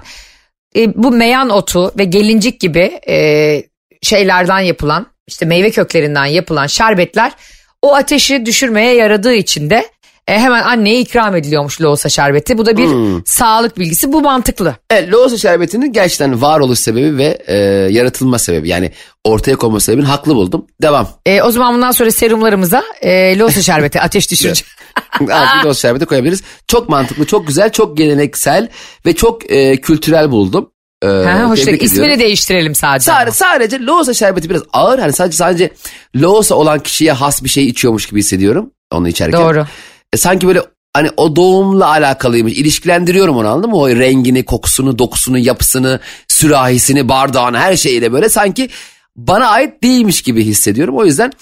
E, 0.77 1.03
bu 1.03 1.11
meyan 1.11 1.51
otu 1.51 1.93
ve 1.99 2.05
gelincik 2.05 2.61
gibi 2.61 3.01
e, 3.09 3.63
şeylerden 4.03 4.61
yapılan 4.61 5.07
işte 5.27 5.47
meyve 5.47 5.71
köklerinden 5.71 6.27
yapılan 6.27 6.67
şerbetler 6.67 7.33
o 7.83 7.95
ateşi 7.95 8.47
düşürmeye 8.47 8.95
yaradığı 8.95 9.35
için 9.35 9.71
de 9.71 9.89
e, 10.29 10.39
hemen 10.39 10.63
anneye 10.63 11.01
ikram 11.01 11.37
ediliyormuş 11.37 11.81
loğusa 11.81 12.09
şerbeti. 12.09 12.59
Bu 12.59 12.67
da 12.67 12.77
bir 12.77 12.89
sağlık 13.27 13.79
bilgisi. 13.79 14.13
Bu 14.13 14.21
mantıklı. 14.21 14.77
Evet, 14.91 15.13
loğusa 15.13 15.39
şerbetinin 15.39 15.93
gerçekten 15.93 16.43
varoluş 16.43 16.79
sebebi 16.79 17.19
ve 17.19 17.39
e, 17.47 17.57
yaratılma 17.93 18.39
sebebi 18.39 18.69
yani 18.69 18.93
ortaya 19.25 19.57
konma 19.57 19.81
sebebini 19.81 20.07
haklı 20.07 20.35
buldum. 20.35 20.67
Devam. 20.83 21.09
E, 21.27 21.43
o 21.43 21.51
zaman 21.51 21.75
bundan 21.75 21.91
sonra 21.91 22.11
serumlarımıza 22.11 22.83
e, 23.01 23.39
loğusa 23.39 23.63
şerbeti 23.63 24.01
ateş 24.01 24.31
düşürücü. 24.31 24.65
Artık 25.31 25.65
loğusa 25.65 25.89
şerbeti 25.89 26.07
koyabiliriz. 26.07 26.43
Çok 26.67 26.89
mantıklı, 26.89 27.27
çok 27.27 27.47
güzel, 27.47 27.73
çok 27.73 27.97
geleneksel 27.97 28.69
ve 29.07 29.13
çok 29.13 29.51
e, 29.51 29.81
kültürel 29.81 30.31
buldum. 30.31 30.71
E, 31.03 31.07
ha, 31.07 31.45
hoş 31.51 31.65
tebrik 31.65 31.83
İsmini 31.83 32.19
değiştirelim 32.19 32.75
sadece. 32.75 33.05
Sadece, 33.05 33.37
sadece 33.37 33.81
loğusa 33.81 34.15
şerbeti 34.15 34.51
biraz 34.51 34.63
ağır. 34.73 34.99
Hani 34.99 35.13
sadece 35.13 35.37
sadece 35.37 35.71
loğusa 36.17 36.55
olan 36.55 36.79
kişiye 36.79 37.13
has 37.13 37.45
bir 37.45 37.49
şey 37.49 37.69
içiyormuş 37.69 38.07
gibi 38.07 38.21
hissediyorum 38.21 38.71
onu 38.91 39.09
içerken. 39.09 39.41
Doğru. 39.41 39.67
E, 40.13 40.17
sanki 40.17 40.47
böyle 40.47 40.63
hani 40.95 41.11
o 41.17 41.37
doğumla 41.37 41.87
alakalıymış. 41.87 42.53
İlişkilendiriyorum 42.53 43.37
onu 43.37 43.49
anladın 43.49 43.71
mı? 43.71 43.77
O 43.77 43.89
rengini, 43.89 44.45
kokusunu, 44.45 44.99
dokusunu, 44.99 45.39
yapısını, 45.39 46.01
sürahisini, 46.29 47.09
bardağını 47.09 47.59
her 47.59 47.77
şeyiyle 47.77 48.13
böyle 48.13 48.29
sanki 48.29 48.69
bana 49.17 49.47
ait 49.47 49.83
değilmiş 49.83 50.23
gibi 50.23 50.45
hissediyorum. 50.45 50.97
O 50.97 51.05
yüzden 51.05 51.33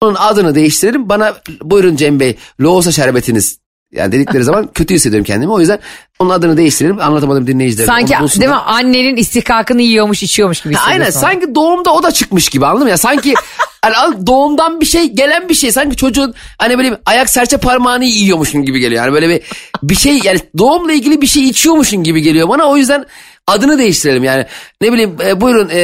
onun 0.00 0.14
adını 0.14 0.54
değiştirelim. 0.54 1.08
Bana 1.08 1.34
buyurun 1.62 1.96
Cem 1.96 2.20
Bey 2.20 2.36
loğusa 2.60 2.92
şerbetiniz 2.92 3.58
yani 3.92 4.12
dedikleri 4.12 4.44
zaman 4.44 4.68
kötü 4.74 4.94
hissediyorum 4.94 5.24
kendimi. 5.24 5.52
O 5.52 5.60
yüzden 5.60 5.78
onun 6.18 6.30
adını 6.30 6.56
değiştirelim. 6.56 7.00
Anlatamadım 7.00 7.46
dinleyicilerime. 7.46 7.92
Sanki 7.92 8.16
Onu 8.16 8.30
değil 8.40 8.50
mi 8.50 8.56
annenin 8.56 9.16
istihkakını 9.16 9.82
yiyormuş 9.82 10.22
içiyormuş 10.22 10.60
gibi 10.60 10.74
Ha, 10.74 10.84
Aynen 10.86 11.06
hissediyorsun. 11.06 11.40
sanki 11.40 11.54
doğumda 11.54 11.92
o 11.94 12.02
da 12.02 12.10
çıkmış 12.12 12.48
gibi 12.48 12.66
anladın 12.66 12.84
mı 12.84 12.90
ya 12.90 12.98
sanki 12.98 13.34
hani 13.82 14.26
doğumdan 14.26 14.80
bir 14.80 14.86
şey 14.86 15.04
gelen 15.12 15.48
bir 15.48 15.54
şey 15.54 15.72
sanki 15.72 15.96
çocuğun 15.96 16.34
hani 16.58 16.78
böyle 16.78 16.90
bir 16.90 16.98
ayak 17.06 17.30
serçe 17.30 17.56
parmağını 17.56 18.04
yiyormuşsun 18.04 18.62
gibi 18.62 18.80
geliyor 18.80 19.02
yani 19.04 19.12
böyle 19.12 19.28
bir 19.28 19.42
bir 19.82 19.94
şey 19.94 20.20
yani 20.24 20.38
doğumla 20.58 20.92
ilgili 20.92 21.20
bir 21.20 21.26
şey 21.26 21.48
içiyormuşsun 21.48 22.02
gibi 22.02 22.22
geliyor 22.22 22.48
bana 22.48 22.64
o 22.64 22.76
yüzden 22.76 23.04
adını 23.46 23.78
değiştirelim 23.78 24.24
yani 24.24 24.46
ne 24.80 24.92
bileyim 24.92 25.16
e, 25.26 25.40
buyurun 25.40 25.68
e, 25.72 25.76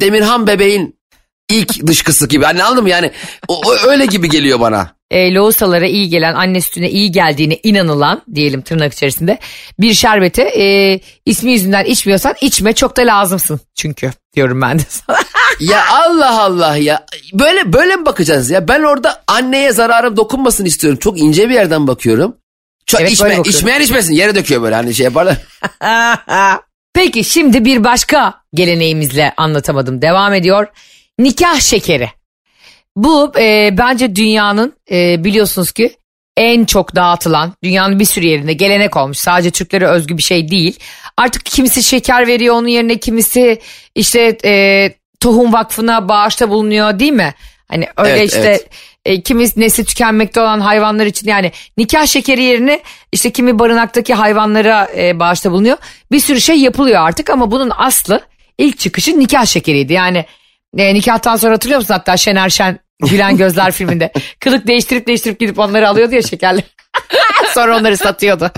Demirhan 0.00 0.46
bebeğin 0.46 0.96
ilk 1.50 1.86
dışkısı 1.86 2.28
gibi 2.28 2.44
hani 2.44 2.62
anladın 2.62 2.82
mı 2.82 2.90
yani 2.90 3.10
o, 3.48 3.60
o 3.66 3.72
öyle 3.86 4.06
gibi 4.06 4.28
geliyor 4.28 4.60
bana. 4.60 4.95
E, 5.10 5.34
loğusalara 5.34 5.86
iyi 5.86 6.08
gelen 6.08 6.34
anne 6.34 6.60
sütüne 6.60 6.90
iyi 6.90 7.12
geldiğine 7.12 7.58
inanılan 7.62 8.22
diyelim 8.34 8.62
tırnak 8.62 8.92
içerisinde 8.92 9.38
bir 9.78 9.94
şerbeti 9.94 10.42
e, 10.42 11.00
ismi 11.26 11.52
yüzünden 11.52 11.84
içmiyorsan 11.84 12.34
içme 12.40 12.72
çok 12.72 12.96
da 12.96 13.02
lazımsın 13.02 13.60
çünkü 13.74 14.10
diyorum 14.36 14.62
ben 14.62 14.78
de 14.78 14.82
sana. 14.88 15.18
Ya 15.60 15.84
Allah 15.92 16.42
Allah 16.42 16.76
ya 16.76 17.06
böyle 17.32 17.72
böyle 17.72 17.96
mi 17.96 18.06
bakacağız 18.06 18.50
ya 18.50 18.68
ben 18.68 18.82
orada 18.82 19.22
anneye 19.26 19.72
zararım 19.72 20.16
dokunmasın 20.16 20.64
istiyorum 20.64 20.98
çok 20.98 21.18
ince 21.18 21.48
bir 21.48 21.54
yerden 21.54 21.86
bakıyorum. 21.86 22.36
Çok 22.86 23.00
Evet, 23.00 23.12
içme, 23.12 23.38
içmeyen 23.44 23.80
içmesin 23.80 24.12
yere 24.14 24.34
döküyor 24.34 24.62
böyle 24.62 24.74
hani 24.74 24.94
şey 24.94 25.04
yaparlar. 25.04 25.36
Peki 26.94 27.24
şimdi 27.24 27.64
bir 27.64 27.84
başka 27.84 28.34
geleneğimizle 28.54 29.34
anlatamadım 29.36 30.02
devam 30.02 30.34
ediyor. 30.34 30.66
Nikah 31.18 31.60
şekeri. 31.60 32.10
Bu 32.96 33.32
e, 33.38 33.70
bence 33.78 34.16
dünyanın 34.16 34.72
e, 34.90 35.24
biliyorsunuz 35.24 35.72
ki 35.72 35.96
en 36.36 36.64
çok 36.64 36.94
dağıtılan 36.96 37.52
dünyanın 37.64 38.00
bir 38.00 38.04
sürü 38.04 38.26
yerinde 38.26 38.52
gelenek 38.52 38.96
olmuş. 38.96 39.18
Sadece 39.18 39.50
Türklere 39.50 39.86
özgü 39.86 40.16
bir 40.16 40.22
şey 40.22 40.48
değil. 40.48 40.78
Artık 41.16 41.46
kimisi 41.46 41.82
şeker 41.82 42.26
veriyor 42.26 42.54
onun 42.54 42.68
yerine 42.68 42.98
kimisi 42.98 43.60
işte 43.94 44.38
e, 44.44 44.92
tohum 45.20 45.52
vakfına 45.52 46.08
bağışta 46.08 46.50
bulunuyor 46.50 46.98
değil 46.98 47.12
mi? 47.12 47.34
Hani 47.68 47.88
öyle 47.96 48.10
Evet, 48.10 48.28
işte 48.28 48.38
evet. 48.38 48.68
e, 49.04 49.20
kimi 49.20 49.44
nesli 49.56 49.84
tükenmekte 49.84 50.40
olan 50.40 50.60
hayvanlar 50.60 51.06
için 51.06 51.28
yani 51.28 51.52
nikah 51.76 52.06
şekeri 52.06 52.42
yerine 52.42 52.80
işte 53.12 53.30
kimi 53.30 53.58
barınaktaki 53.58 54.14
hayvanlara 54.14 54.88
e, 54.96 55.18
bağışta 55.18 55.50
bulunuyor. 55.50 55.76
Bir 56.12 56.20
sürü 56.20 56.40
şey 56.40 56.56
yapılıyor 56.60 57.00
artık 57.00 57.30
ama 57.30 57.50
bunun 57.50 57.72
aslı 57.76 58.20
ilk 58.58 58.78
çıkışı 58.78 59.18
nikah 59.18 59.46
şekeriydi. 59.46 59.92
Yani 59.92 60.24
e, 60.78 60.94
nikahtan 60.94 61.36
sonra 61.36 61.54
hatırlıyor 61.54 61.80
musun 61.80 61.94
hatta 61.94 62.16
Şener 62.16 62.48
Şen 62.48 62.78
Gülen 63.02 63.36
Gözler 63.36 63.72
filminde 63.72 64.12
kılık 64.40 64.66
değiştirip 64.66 65.06
değiştirip 65.06 65.40
gidip 65.40 65.58
onları 65.58 65.88
alıyordu 65.88 66.14
ya 66.14 66.22
şekerle. 66.22 66.64
sonra 67.54 67.76
onları 67.78 67.96
satıyordu. 67.96 68.50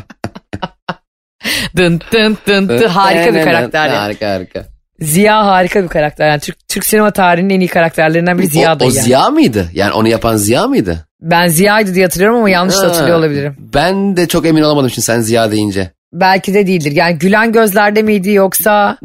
dın 1.76 2.00
dın 2.12 2.38
dın 2.46 2.68
dın 2.68 2.88
harika 2.88 3.34
bir 3.34 3.44
karakter. 3.44 3.86
yani. 3.86 3.96
Harika 3.96 4.30
harika. 4.30 4.66
Ziya 5.00 5.46
harika 5.46 5.82
bir 5.82 5.88
karakter. 5.88 6.28
Yani 6.28 6.40
Türk, 6.40 6.68
Türk 6.68 6.84
sinema 6.86 7.10
tarihinin 7.10 7.54
en 7.54 7.60
iyi 7.60 7.68
karakterlerinden 7.68 8.38
biri 8.38 8.46
Ziya'dı. 8.46 8.84
o, 8.84 8.86
o 8.86 8.90
yani. 8.90 9.02
Ziya 9.02 9.30
mıydı? 9.30 9.68
Yani 9.72 9.92
onu 9.92 10.08
yapan 10.08 10.36
Ziya 10.36 10.66
mıydı? 10.66 11.06
Ben 11.20 11.48
Ziya'ydı 11.48 11.94
diye 11.94 12.04
hatırlıyorum 12.04 12.36
ama 12.36 12.50
yanlış 12.50 12.76
Ha, 12.76 12.82
hatırlıyor 12.82 13.18
olabilirim. 13.18 13.56
Ben 13.74 14.16
de 14.16 14.28
çok 14.28 14.46
emin 14.46 14.62
olamadım 14.62 14.90
şimdi 14.90 15.04
sen 15.04 15.20
Ziya 15.20 15.50
deyince. 15.50 15.90
Belki 16.12 16.54
de 16.54 16.66
değildir. 16.66 16.92
Yani 16.92 17.18
gülen 17.18 17.52
gözlerde 17.52 18.02
miydi 18.02 18.30
yoksa... 18.30 18.98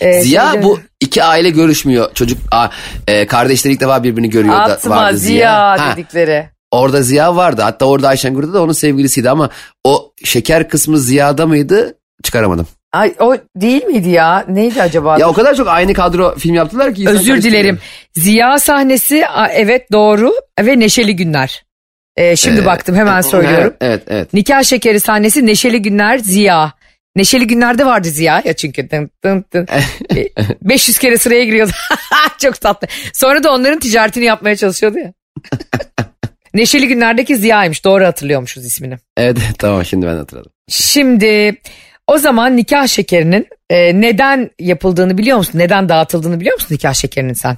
e, 0.00 0.20
Ziya 0.22 0.52
şeyde- 0.52 0.62
bu 0.62 0.80
iki 1.08 1.24
aile 1.24 1.50
görüşmüyor. 1.50 2.14
Çocuk 2.14 2.38
a, 2.52 2.68
e, 3.08 3.26
kardeşler 3.26 3.70
ilk 3.70 3.80
defa 3.80 4.04
birbirini 4.04 4.30
görüyor. 4.30 4.54
da 4.54 4.58
Atma 4.62 4.96
vardı 4.96 5.16
Ziya, 5.16 5.70
Ha, 5.70 5.92
dedikleri. 5.96 6.48
orada 6.70 7.02
Ziya 7.02 7.36
vardı. 7.36 7.62
Hatta 7.62 7.84
orada 7.84 8.08
Ayşen 8.08 8.34
Gurda 8.34 8.52
da 8.52 8.62
onun 8.62 8.72
sevgilisiydi 8.72 9.30
ama 9.30 9.50
o 9.84 10.12
şeker 10.24 10.68
kısmı 10.68 10.98
Ziya'da 10.98 11.46
mıydı? 11.46 11.94
Çıkaramadım. 12.22 12.66
Ay, 12.92 13.14
o 13.20 13.36
değil 13.56 13.84
miydi 13.84 14.08
ya? 14.08 14.44
Neydi 14.48 14.82
acaba? 14.82 15.18
Ya 15.18 15.28
o 15.28 15.32
kadar 15.32 15.54
çok 15.54 15.68
aynı 15.68 15.92
kadro 15.94 16.34
film 16.38 16.54
yaptılar 16.54 16.94
ki. 16.94 17.08
Özür 17.08 17.42
dilerim. 17.42 17.78
Ziya 18.14 18.58
sahnesi 18.58 19.24
evet 19.52 19.92
doğru 19.92 20.32
ve 20.60 20.78
Neşeli 20.80 21.16
Günler. 21.16 21.64
E, 22.16 22.36
şimdi 22.36 22.60
Ee, 22.60 22.66
baktım 22.66 22.96
hemen 22.96 23.20
söylüyorum. 23.20 23.74
Evet 23.80 24.02
evet. 24.08 24.34
Nikah 24.34 24.62
şekeri 24.62 25.00
sahnesi 25.00 25.46
Neşeli 25.46 25.82
Günler 25.82 26.18
Ziya. 26.18 26.72
Neşeli 27.18 27.46
Günler'de 27.46 27.86
vardı 27.86 28.08
Ziya 28.08 28.42
ya 28.44 28.52
çünkü. 28.52 28.90
Dın 28.90 29.10
dın 29.24 29.44
dın. 29.54 29.66
E, 30.16 30.28
500 30.62 30.98
kere 30.98 31.18
sıraya 31.18 31.44
giriyordu. 31.44 31.72
Çok 32.38 32.60
tatlı. 32.60 32.88
Sonra 33.12 33.44
da 33.44 33.52
onların 33.52 33.78
ticaretini 33.78 34.24
yapmaya 34.24 34.56
çalışıyordu 34.56 34.98
ya. 34.98 35.12
Neşeli 36.54 36.88
Günler'deki 36.88 37.36
Ziya'ymış. 37.36 37.84
Doğru 37.84 38.04
hatırlıyormuşuz 38.04 38.64
ismini. 38.64 38.98
Evet 39.16 39.36
tamam 39.58 39.84
şimdi 39.84 40.06
ben 40.06 40.16
hatırladım. 40.16 40.52
Şimdi 40.68 41.56
o 42.06 42.18
zaman 42.18 42.56
nikah 42.56 42.86
şekerinin 42.86 43.46
e, 43.70 44.00
neden 44.00 44.50
yapıldığını 44.58 45.18
biliyor 45.18 45.38
musun? 45.38 45.58
Neden 45.58 45.88
dağıtıldığını 45.88 46.40
biliyor 46.40 46.54
musun 46.54 46.74
nikah 46.74 46.94
şekerinin 46.94 47.32
sen? 47.32 47.56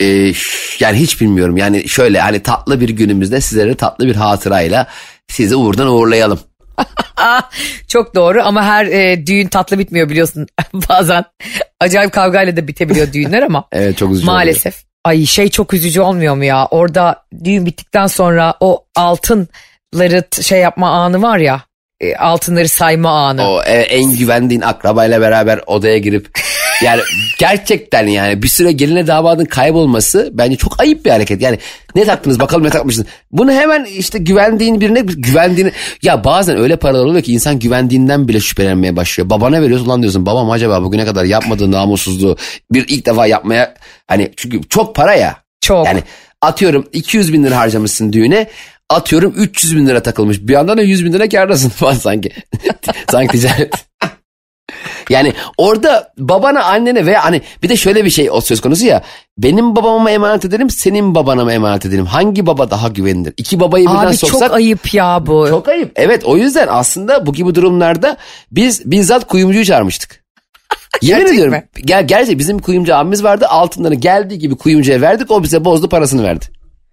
Ee, 0.00 0.32
yani 0.80 0.98
hiç 0.98 1.20
bilmiyorum. 1.20 1.56
Yani 1.56 1.88
şöyle 1.88 2.20
hani 2.20 2.42
tatlı 2.42 2.80
bir 2.80 2.88
günümüzde 2.88 3.40
sizlere 3.40 3.74
tatlı 3.74 4.06
bir 4.06 4.16
hatırayla 4.16 4.86
sizi 5.28 5.56
uğurdan 5.56 5.88
uğurlayalım. 5.88 6.40
Çok 7.88 8.14
doğru 8.14 8.42
ama 8.44 8.64
her 8.64 8.86
e, 8.86 9.26
düğün 9.26 9.46
tatlı 9.48 9.78
bitmiyor 9.78 10.08
biliyorsun. 10.08 10.46
Bazen 10.88 11.24
acayip 11.80 12.12
kavgayla 12.12 12.56
da 12.56 12.68
bitebiliyor 12.68 13.12
düğünler 13.12 13.42
ama 13.42 13.64
Evet 13.72 13.98
çok 13.98 14.10
üzücü. 14.12 14.24
oluyor. 14.26 14.34
maalesef. 14.38 14.82
Ay 15.04 15.26
şey 15.26 15.48
çok 15.48 15.74
üzücü 15.74 16.00
olmuyor 16.00 16.34
mu 16.36 16.44
ya? 16.44 16.66
Orada 16.70 17.24
düğün 17.44 17.66
bittikten 17.66 18.06
sonra 18.06 18.54
o 18.60 18.84
altınları 18.96 20.24
şey 20.42 20.60
yapma 20.60 20.90
anı 20.90 21.22
var 21.22 21.38
ya. 21.38 21.62
e, 22.00 22.16
altınları 22.16 22.68
sayma 22.68 23.10
anı. 23.28 23.48
O 23.48 23.62
e, 23.62 23.72
en 23.72 24.16
güvendiğin 24.16 24.60
akrabayla 24.60 25.20
beraber 25.20 25.60
odaya 25.66 25.98
girip 25.98 26.38
yani 26.82 27.00
gerçekten 27.38 28.06
yani 28.06 28.42
bir 28.42 28.48
süre 28.48 28.72
geline 28.72 29.06
damadın 29.06 29.44
kaybolması 29.44 30.30
bence 30.32 30.56
çok 30.56 30.80
ayıp 30.80 31.04
bir 31.04 31.10
hareket. 31.10 31.42
Yani 31.42 31.58
ne 31.94 32.04
taktınız 32.04 32.40
bakalım 32.40 32.64
ne 32.64 32.70
takmışsınız. 32.70 33.08
Bunu 33.32 33.52
hemen 33.52 33.84
işte 33.84 34.18
güvendiğin 34.18 34.80
birine 34.80 35.00
güvendiğini 35.00 35.72
ya 36.02 36.24
bazen 36.24 36.58
öyle 36.58 36.76
paralar 36.76 37.04
oluyor 37.04 37.22
ki 37.22 37.32
insan 37.32 37.58
güvendiğinden 37.58 38.28
bile 38.28 38.40
şüphelenmeye 38.40 38.96
başlıyor. 38.96 39.30
Babana 39.30 39.62
veriyorsun 39.62 39.88
lan 39.88 40.02
diyorsun 40.02 40.26
babam 40.26 40.50
acaba 40.50 40.82
bugüne 40.82 41.04
kadar 41.04 41.24
yapmadığı 41.24 41.70
namussuzluğu 41.70 42.36
bir 42.72 42.84
ilk 42.88 43.06
defa 43.06 43.26
yapmaya 43.26 43.74
hani 44.06 44.32
çünkü 44.36 44.60
çok 44.68 44.94
para 44.94 45.14
ya. 45.14 45.36
Çok. 45.60 45.86
Yani 45.86 46.02
atıyorum 46.42 46.88
200 46.92 47.32
bin 47.32 47.44
lira 47.44 47.56
harcamışsın 47.56 48.12
düğüne 48.12 48.46
atıyorum 48.90 49.34
300 49.36 49.76
bin 49.76 49.86
lira 49.86 50.02
takılmış. 50.02 50.40
Bir 50.40 50.52
yandan 50.52 50.78
da 50.78 50.82
100 50.82 51.04
bin 51.04 51.12
lira 51.12 51.28
kârdasın 51.28 51.68
falan 51.68 51.94
sanki. 51.94 52.32
sanki 53.10 53.38
ticaret. 53.38 53.74
Yani 55.10 55.32
orada 55.58 56.12
babana 56.18 56.62
annene 56.64 57.06
ve 57.06 57.16
hani 57.16 57.42
bir 57.62 57.68
de 57.68 57.76
şöyle 57.76 58.04
bir 58.04 58.10
şey 58.10 58.30
o 58.30 58.40
söz 58.40 58.60
konusu 58.60 58.86
ya. 58.86 59.02
Benim 59.38 59.76
babama 59.76 60.10
emanet 60.10 60.44
edelim 60.44 60.70
senin 60.70 61.14
babana 61.14 61.44
mı 61.44 61.52
emanet 61.52 61.86
edelim? 61.86 62.06
Hangi 62.06 62.46
baba 62.46 62.70
daha 62.70 62.88
güvenilir? 62.88 63.34
İki 63.36 63.60
babayı 63.60 63.84
birden 63.86 63.96
Abi 64.06 64.16
soksak 64.16 64.40
çok 64.40 64.52
ayıp 64.52 64.94
ya 64.94 65.26
bu. 65.26 65.46
çok 65.48 65.68
ayıp. 65.68 65.92
Evet 65.96 66.24
o 66.24 66.36
yüzden 66.36 66.66
aslında 66.70 67.26
bu 67.26 67.32
gibi 67.32 67.54
durumlarda 67.54 68.16
biz 68.50 68.90
bizzat 68.90 69.26
kuyumcuyu 69.26 69.64
çağırmıştık. 69.64 70.22
Yemin 71.02 71.18
Gerçek 71.20 71.34
ediyorum. 71.34 71.54
mi? 71.54 71.68
Gel, 71.84 72.06
gerçek 72.06 72.38
bizim 72.38 72.58
kuyumcu 72.58 72.94
abimiz 72.96 73.24
vardı. 73.24 73.46
Altınları 73.48 73.94
geldiği 73.94 74.38
gibi 74.38 74.56
kuyumcuya 74.56 75.00
verdik. 75.00 75.30
O 75.30 75.42
bize 75.42 75.64
bozdu 75.64 75.88
parasını 75.88 76.22
verdi. 76.22 76.44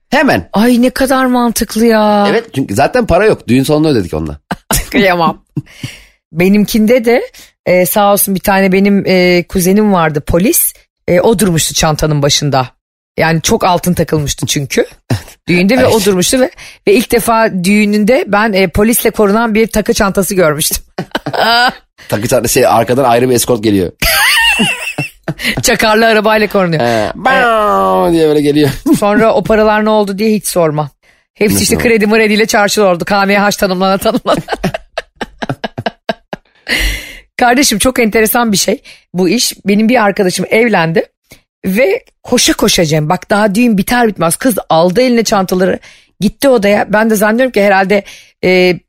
Hemen. 0.10 0.50
Ay 0.54 0.82
ne 0.82 0.89
kadar 0.89 1.26
mantıklı 1.26 1.86
ya. 1.86 2.26
Evet 2.30 2.45
çünkü 2.56 2.76
zaten 2.76 3.06
para 3.08 3.26
yok. 3.26 3.48
Düğün 3.48 3.63
sonunda 3.63 3.89
ödedik 3.89 4.13
onunla. 4.13 4.39
Kıyamam. 4.91 5.43
Benimkinde 6.32 7.06
de 7.06 7.22
e, 7.65 7.86
sağ 7.86 8.13
olsun 8.13 8.36
bir 8.36 8.39
tane 8.39 8.72
benim 8.72 9.04
e, 9.08 9.44
kuzenim 9.50 9.94
vardı 9.94 10.22
polis. 10.28 10.74
e, 11.08 11.20
o 11.22 11.39
durmuştu 11.39 11.74
çantanın 11.74 12.22
başında. 12.22 12.70
Yani 13.18 13.42
çok 13.42 13.63
altın 13.63 13.94
takılmıştı 13.94 14.46
çünkü 14.46 14.86
düğünde 15.48 15.78
ve 15.78 15.88
o 15.88 16.06
durmuştu 16.06 16.39
ve, 16.39 16.52
ve 16.88 16.94
ilk 16.94 17.12
defa 17.12 17.63
düğününde 17.63 18.26
ben 18.28 18.54
e, 18.54 18.68
polisle 18.68 19.10
korunan 19.12 19.56
bir 19.56 19.68
takı 19.68 19.94
çantası 19.94 20.36
görmüştüm. 20.36 20.84
Takı 22.10 22.28
çantası 22.28 22.54
şey 22.54 22.68
arkadan 22.68 23.04
ayrı 23.04 23.30
bir 23.30 23.36
eskort 23.36 23.63
geliyor. 23.63 23.92
Çakarlı 25.62 26.06
arabayla 26.06 26.48
korunuyor. 26.48 26.82
He, 26.82 27.12
bam 27.15 28.13
diye 28.13 28.28
böyle 28.28 28.42
geliyor. 28.42 28.70
Sonra 29.00 29.34
o 29.34 29.44
paralar 29.44 29.86
ne 29.86 29.89
oldu 29.89 30.18
diye 30.18 30.36
hiç 30.36 30.48
sorma. 30.48 30.89
Hepsi 31.34 31.63
işte 31.63 31.78
kredi 31.78 32.08
mrediyle 32.08 32.46
çarşıda 32.46 32.86
oldu. 32.88 33.06
KMH 33.06 33.58
tanımlana 33.58 33.98
tanımlana. 33.98 34.42
Kardeşim 37.38 37.80
çok 37.80 38.00
enteresan 38.00 38.52
bir 38.52 38.58
şey 38.58 38.82
bu 39.14 39.30
iş. 39.30 39.54
Benim 39.66 39.90
bir 39.90 40.04
arkadaşım 40.04 40.46
evlendi 40.50 41.06
ve 41.66 42.04
koşa 42.24 42.54
koşa 42.54 42.86
Cem 42.86 43.10
bak 43.10 43.30
daha 43.30 43.56
düğün 43.56 43.78
biter 43.78 44.08
bitmez 44.08 44.36
kız 44.36 44.56
aldı 44.70 45.02
eline 45.02 45.24
çantaları 45.24 45.80
gitti 46.20 46.50
odaya. 46.50 46.94
Ben 46.94 47.10
de 47.10 47.16
zannediyorum 47.16 47.52
ki 47.52 47.64
herhalde 47.64 48.04
e, 48.44 48.80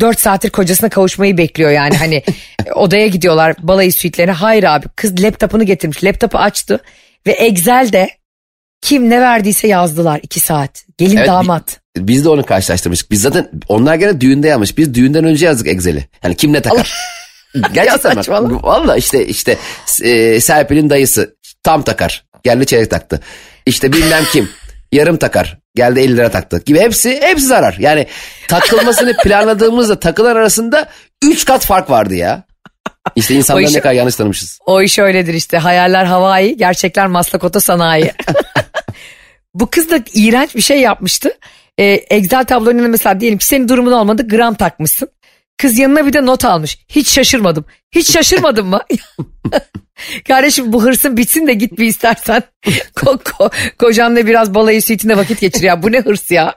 4 0.00 0.20
saattir 0.20 0.50
kocasına 0.50 0.88
kavuşmayı 0.88 1.38
bekliyor 1.38 1.70
yani 1.70 1.96
hani 1.96 2.22
odaya 2.74 3.06
gidiyorlar 3.06 3.56
balayı 3.58 3.92
suitlerine. 3.92 4.32
Hayır 4.32 4.64
abi 4.64 4.86
kız 4.96 5.22
laptopunu 5.22 5.64
getirmiş 5.64 6.04
laptopu 6.04 6.38
açtı 6.38 6.80
ve 7.26 7.32
Excel'de 7.32 8.10
kim 8.82 9.10
ne 9.10 9.20
verdiyse 9.20 9.68
yazdılar 9.68 10.20
2 10.22 10.40
saat. 10.40 10.84
Gelin 10.98 11.16
Evet, 11.16 11.28
damat. 11.28 11.80
Biz 11.96 12.24
de 12.24 12.28
onu 12.28 12.46
karşılaştırmıştık. 12.46 13.10
Biz 13.10 13.22
zaten 13.22 13.50
onlar 13.68 13.94
gene 13.94 14.20
düğünde 14.20 14.48
yazmış. 14.48 14.78
Biz 14.78 14.94
düğünden 14.94 15.24
önce 15.24 15.46
yazdık 15.46 15.66
Excel'i. 15.66 16.08
Yani 16.24 16.36
kim 16.36 16.52
ne 16.52 16.62
takar. 16.62 16.94
Gerçekten 17.72 18.16
bak. 18.16 18.28
Valla 18.64 18.96
işte 18.96 19.26
işte 19.26 19.56
e, 20.02 20.40
Serpil'in 20.40 20.90
dayısı 20.90 21.36
tam 21.62 21.82
takar. 21.82 22.24
Geldi 22.42 22.66
çeyrek 22.66 22.90
taktı. 22.90 23.20
İşte 23.66 23.92
bilmem 23.92 24.24
kim 24.32 24.48
yarım 24.92 25.16
takar. 25.16 25.58
Geldi 25.74 26.00
50 26.00 26.16
lira 26.16 26.30
taktı 26.30 26.62
gibi 26.66 26.80
hepsi 26.80 27.20
hepsi 27.22 27.46
zarar. 27.46 27.76
Yani 27.78 28.06
takılmasını 28.48 29.16
planladığımızda 29.24 30.00
takılar 30.00 30.36
arasında 30.36 30.88
3 31.24 31.44
kat 31.44 31.66
fark 31.66 31.90
vardı 31.90 32.14
ya. 32.14 32.42
İşte 33.16 33.34
insanları 33.34 33.64
O 33.64 33.68
iş- 33.68 33.74
ne 33.74 33.80
kadar 33.80 33.94
yanlış 33.94 34.14
tanımışız. 34.16 34.58
O 34.66 34.82
iş 34.82 34.98
öyledir 34.98 35.34
işte. 35.34 35.58
Hayaller 35.58 36.04
havai, 36.04 36.56
gerçekler 36.56 37.06
maslakota 37.06 37.60
sanayi. 37.60 38.12
Bu 39.54 39.70
kız 39.70 39.90
da 39.90 39.98
iğrenç 40.14 40.54
bir 40.56 40.60
şey 40.60 40.80
yapmıştı. 40.80 41.30
Ee, 41.78 41.84
Excel 41.84 42.44
tablonuna 42.44 42.88
mesela 42.88 43.20
diyelim 43.20 43.38
ki 43.38 43.46
senin 43.46 43.68
durumun 43.68 43.92
olmadı 43.92 44.28
gram 44.28 44.54
takmışsın. 44.54 45.08
Kız 45.58 45.78
yanına 45.78 46.06
bir 46.06 46.12
de 46.12 46.26
not 46.26 46.44
almış. 46.44 46.78
Hiç 46.88 47.08
şaşırmadım. 47.08 47.64
Hiç 47.92 48.12
şaşırmadın 48.12 48.66
mı? 48.66 48.80
Kardeşim 50.28 50.72
bu 50.72 50.82
hırsın 50.84 51.16
bitsin 51.16 51.46
de 51.46 51.54
git 51.54 51.78
bir 51.78 51.86
istersen. 51.86 52.42
Ko 52.94 53.18
ko 53.18 53.50
kocanla 53.78 54.26
biraz 54.26 54.54
balayı 54.54 54.82
suitinde 54.82 55.16
vakit 55.16 55.40
geçir 55.40 55.62
ya. 55.62 55.82
Bu 55.82 55.92
ne 55.92 56.00
hırs 56.00 56.30
ya? 56.30 56.54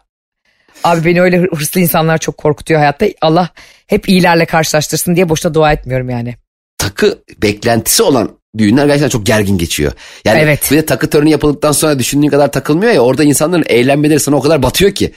Abi 0.83 1.05
beni 1.05 1.21
öyle 1.21 1.37
hır- 1.37 1.51
hırslı 1.57 1.81
insanlar 1.81 2.17
çok 2.17 2.37
korkutuyor 2.37 2.79
hayatta. 2.79 3.05
Allah 3.21 3.49
hep 3.87 4.09
iyilerle 4.09 4.45
karşılaştırsın 4.45 5.15
diye 5.15 5.29
boşuna 5.29 5.53
dua 5.53 5.71
etmiyorum 5.73 6.09
yani. 6.09 6.35
takı 6.77 7.17
beklentisi 7.43 8.03
olan 8.03 8.31
düğünler 8.57 8.85
gerçekten 8.85 9.09
çok 9.09 9.25
gergin 9.25 9.57
geçiyor. 9.57 9.91
Yani 10.25 10.39
Evet. 10.39 10.71
bir 10.71 10.77
de 10.77 10.85
takı 10.85 11.09
töreni 11.09 11.31
yapıldıktan 11.31 11.71
sonra 11.71 11.99
düşündüğün 11.99 12.27
kadar 12.27 12.51
takılmıyor 12.51 12.91
ya 12.91 13.01
orada 13.01 13.23
insanların 13.23 13.63
eğlenmeleri 13.67 14.19
sana 14.19 14.35
o 14.35 14.41
kadar 14.41 14.63
batıyor 14.63 14.91
ki. 14.95 15.13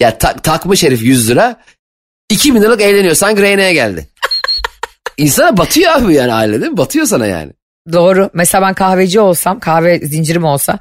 Ya 0.00 0.18
ta- 0.18 0.36
takmış 0.36 0.82
herif 0.84 1.02
100 1.02 1.30
lira 1.30 1.56
2000 2.30 2.60
liralık 2.62 2.80
eğleniyor 2.80 3.14
sanki 3.14 3.42
Reyna'ya 3.42 3.72
geldi. 3.72 4.08
İnsana 5.16 5.56
batıyor 5.56 5.92
abi 5.92 6.14
yani 6.14 6.32
aile 6.32 6.60
değil 6.60 6.72
mi? 6.72 6.76
Batıyor 6.76 7.06
sana 7.06 7.26
yani. 7.26 7.52
Doğru. 7.92 8.30
Mesela 8.34 8.66
ben 8.66 8.74
kahveci 8.74 9.20
olsam, 9.20 9.60
kahve 9.60 9.98
zincirim 9.98 10.44
olsa 10.44 10.78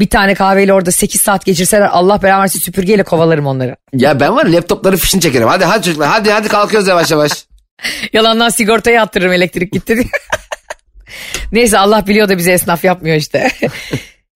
bir 0.00 0.10
tane 0.10 0.34
kahveyle 0.34 0.72
orada 0.72 0.90
8 0.90 1.20
saat 1.20 1.44
geçirseler 1.44 1.88
Allah 1.92 2.20
versin 2.22 2.60
süpürgeyle 2.60 3.02
kovalarım 3.02 3.46
onları. 3.46 3.76
Ya 3.92 4.20
ben 4.20 4.36
var 4.36 4.46
laptopları 4.46 4.96
fişini 4.96 5.20
çekerim. 5.20 5.48
Hadi 5.48 5.64
hadi 5.64 5.84
çocuklar 5.84 6.08
hadi 6.08 6.30
hadi 6.30 6.48
kalkıyoruz 6.48 6.88
yavaş 6.88 7.10
yavaş. 7.10 7.32
Yalandan 8.12 8.48
sigortayı 8.48 9.00
attırırım 9.00 9.32
elektrik 9.32 9.72
gitti 9.72 9.96
diye. 9.96 10.06
Neyse 11.52 11.78
Allah 11.78 12.06
biliyor 12.06 12.28
da 12.28 12.38
bize 12.38 12.52
esnaf 12.52 12.84
yapmıyor 12.84 13.16
işte. 13.16 13.50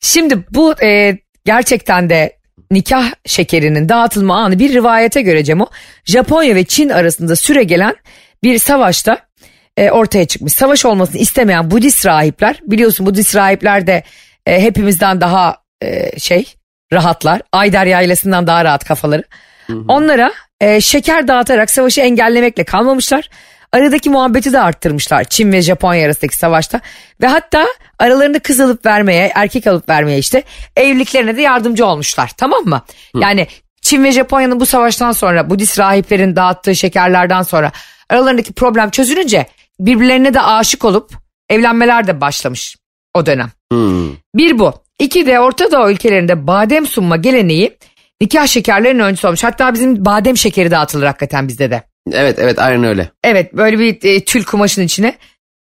Şimdi 0.00 0.38
bu 0.50 0.82
e, 0.82 1.18
gerçekten 1.44 2.10
de 2.10 2.37
nikah 2.70 3.12
şekerinin 3.26 3.88
dağıtılma 3.88 4.36
anı 4.36 4.58
bir 4.58 4.72
rivayete 4.72 5.22
göre 5.22 5.44
Cemo 5.44 5.66
Japonya 6.04 6.54
ve 6.54 6.64
Çin 6.64 6.88
arasında 6.88 7.36
süre 7.36 7.62
gelen 7.62 7.96
bir 8.42 8.58
savaşta 8.58 9.18
e, 9.76 9.90
ortaya 9.90 10.24
çıkmış. 10.24 10.52
Savaş 10.52 10.84
olmasını 10.84 11.20
istemeyen 11.20 11.70
Budist 11.70 12.06
rahipler 12.06 12.60
biliyorsun 12.62 13.06
Budist 13.06 13.36
rahipler 13.36 13.86
de 13.86 14.02
e, 14.46 14.62
hepimizden 14.62 15.20
daha 15.20 15.56
e, 15.82 16.18
şey 16.18 16.54
rahatlar. 16.92 17.42
Ayder 17.52 17.86
yaylasından 17.86 18.46
daha 18.46 18.64
rahat 18.64 18.84
kafaları. 18.84 19.24
Onlara 19.88 20.32
e, 20.60 20.80
şeker 20.80 21.28
dağıtarak 21.28 21.70
savaşı 21.70 22.00
engellemekle 22.00 22.64
kalmamışlar. 22.64 23.30
Aradaki 23.72 24.10
muhabbeti 24.10 24.52
de 24.52 24.60
arttırmışlar 24.60 25.24
Çin 25.24 25.52
ve 25.52 25.62
Japonya 25.62 26.06
arasındaki 26.06 26.36
savaşta. 26.36 26.80
Ve 27.20 27.26
hatta 27.26 27.66
aralarında 27.98 28.38
kız 28.38 28.60
alıp 28.60 28.86
vermeye, 28.86 29.32
erkek 29.34 29.66
alıp 29.66 29.88
vermeye 29.88 30.18
işte 30.18 30.42
evliliklerine 30.76 31.36
de 31.36 31.42
yardımcı 31.42 31.86
olmuşlar. 31.86 32.30
Tamam 32.36 32.64
mı? 32.64 32.82
Yani 33.14 33.46
Çin 33.82 34.04
ve 34.04 34.12
Japonya'nın 34.12 34.60
bu 34.60 34.66
savaştan 34.66 35.12
sonra 35.12 35.50
Budist 35.50 35.78
rahiplerin 35.78 36.36
dağıttığı 36.36 36.76
şekerlerden 36.76 37.42
sonra 37.42 37.72
aralarındaki 38.10 38.52
problem 38.52 38.90
çözülünce 38.90 39.46
birbirlerine 39.80 40.34
de 40.34 40.40
aşık 40.40 40.84
olup 40.84 41.12
evlenmeler 41.50 42.06
de 42.06 42.20
başlamış 42.20 42.76
o 43.14 43.26
dönem. 43.26 43.50
Hmm. 43.72 44.16
Bir 44.34 44.58
bu. 44.58 44.72
İki 44.98 45.26
de 45.26 45.40
Orta 45.40 45.72
Doğu 45.72 45.90
ülkelerinde 45.90 46.46
badem 46.46 46.86
sunma 46.86 47.16
geleneği 47.16 47.78
nikah 48.20 48.46
şekerlerinin 48.46 49.02
öncüsü 49.02 49.26
olmuş. 49.26 49.44
Hatta 49.44 49.74
bizim 49.74 50.04
badem 50.04 50.36
şekeri 50.36 50.70
dağıtılır 50.70 51.06
hakikaten 51.06 51.48
bizde 51.48 51.70
de. 51.70 51.82
Evet 52.12 52.38
evet 52.38 52.58
aynen 52.58 52.84
öyle. 52.84 53.10
Evet 53.24 53.52
böyle 53.52 53.78
bir 53.78 53.98
e, 54.02 54.24
tül 54.24 54.44
kumaşın 54.44 54.82
içine. 54.82 55.18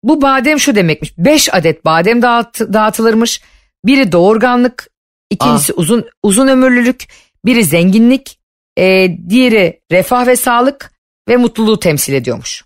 Bu 0.02 0.22
badem 0.22 0.60
şu 0.60 0.74
demekmiş. 0.74 1.12
5 1.18 1.54
adet 1.54 1.84
badem 1.84 2.22
dağıt, 2.22 2.60
dağıtılırmış. 2.60 3.40
Biri 3.84 4.12
doğurganlık, 4.12 4.90
ikincisi 5.30 5.72
uzun 5.72 6.04
uzun 6.22 6.48
ömürlülük, 6.48 7.04
biri 7.44 7.64
zenginlik, 7.64 8.38
e, 8.78 9.16
diğeri 9.28 9.80
refah 9.92 10.26
ve 10.26 10.36
sağlık 10.36 10.92
ve 11.28 11.36
mutluluğu 11.36 11.80
temsil 11.80 12.12
ediyormuş. 12.12 12.64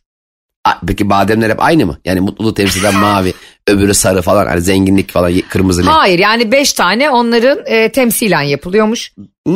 Peki 0.87 1.10
bademler 1.10 1.50
hep 1.50 1.62
aynı 1.62 1.87
mı? 1.87 1.98
Yani 2.04 2.20
mutluluğu 2.20 2.54
temsil 2.54 2.80
eden 2.80 2.94
mavi, 2.94 3.34
öbürü 3.68 3.94
sarı 3.94 4.22
falan. 4.22 4.46
Hani 4.46 4.60
zenginlik 4.60 5.10
falan, 5.10 5.40
kırmızı 5.48 5.82
ne? 5.82 5.87
Hayır 5.87 6.18
yani 6.18 6.52
5 6.52 6.72
tane 6.72 7.10
onların 7.10 7.58
e, 7.66 7.92
temsilen 7.92 8.42
yapılıyormuş. 8.42 9.12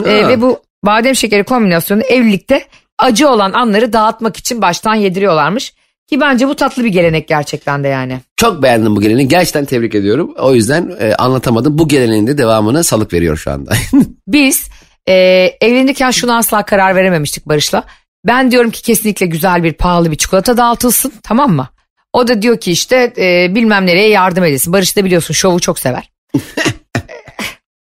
E, 0.06 0.28
ve 0.28 0.40
bu 0.40 0.62
badem 0.84 1.16
şekeri 1.16 1.44
kombinasyonu 1.44 2.02
evlilikte 2.02 2.64
acı 2.98 3.28
olan 3.28 3.52
anları 3.52 3.92
dağıtmak 3.92 4.36
için 4.36 4.62
baştan 4.62 4.94
yediriyorlarmış. 4.94 5.74
Ki 6.08 6.20
bence 6.20 6.48
bu 6.48 6.54
tatlı 6.54 6.84
bir 6.84 6.88
gelenek 6.88 7.28
gerçekten 7.28 7.84
de 7.84 7.88
yani. 7.88 8.20
Çok 8.36 8.62
beğendim 8.62 8.96
bu 8.96 9.00
geleneği. 9.00 9.28
Gerçekten 9.28 9.64
tebrik 9.64 9.94
ediyorum. 9.94 10.34
O 10.38 10.54
yüzden 10.54 10.96
e, 11.00 11.14
anlatamadım. 11.14 11.78
Bu 11.78 11.88
geleneğin 11.88 12.26
de 12.26 12.38
devamını 12.38 12.84
salık 12.84 13.12
veriyor 13.12 13.36
şu 13.36 13.50
anda. 13.50 13.72
Biz 14.26 14.68
e, 15.08 15.14
evlenirken 15.60 16.10
şuna 16.10 16.36
asla 16.36 16.64
karar 16.64 16.96
verememiştik 16.96 17.46
Barış'la. 17.46 17.84
Ben 18.26 18.50
diyorum 18.50 18.70
ki 18.70 18.82
kesinlikle 18.82 19.26
güzel 19.26 19.62
bir 19.62 19.72
pahalı 19.72 20.10
bir 20.10 20.16
çikolata 20.16 20.56
dağıtılsın 20.56 21.12
tamam 21.22 21.52
mı? 21.52 21.68
O 22.12 22.28
da 22.28 22.42
diyor 22.42 22.60
ki 22.60 22.72
işte 22.72 23.12
e, 23.18 23.54
bilmem 23.54 23.86
nereye 23.86 24.08
yardım 24.08 24.44
edilsin. 24.44 24.72
Barış 24.72 24.96
da 24.96 25.04
biliyorsun 25.04 25.34
şovu 25.34 25.60
çok 25.60 25.78
sever. 25.78 26.10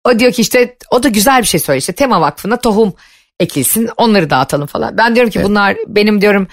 o 0.03 0.19
diyor 0.19 0.31
ki 0.31 0.41
işte 0.41 0.77
o 0.91 1.03
da 1.03 1.09
güzel 1.09 1.41
bir 1.41 1.47
şey 1.47 1.59
söylüyor. 1.59 1.81
İşte 1.81 1.93
Tema 1.93 2.21
Vakfı'na 2.21 2.57
tohum 2.57 2.93
ekilsin 3.39 3.89
onları 3.97 4.29
dağıtalım 4.29 4.67
falan. 4.67 4.97
Ben 4.97 5.15
diyorum 5.15 5.31
ki 5.31 5.43
bunlar 5.43 5.77
benim 5.87 6.21
diyorum 6.21 6.47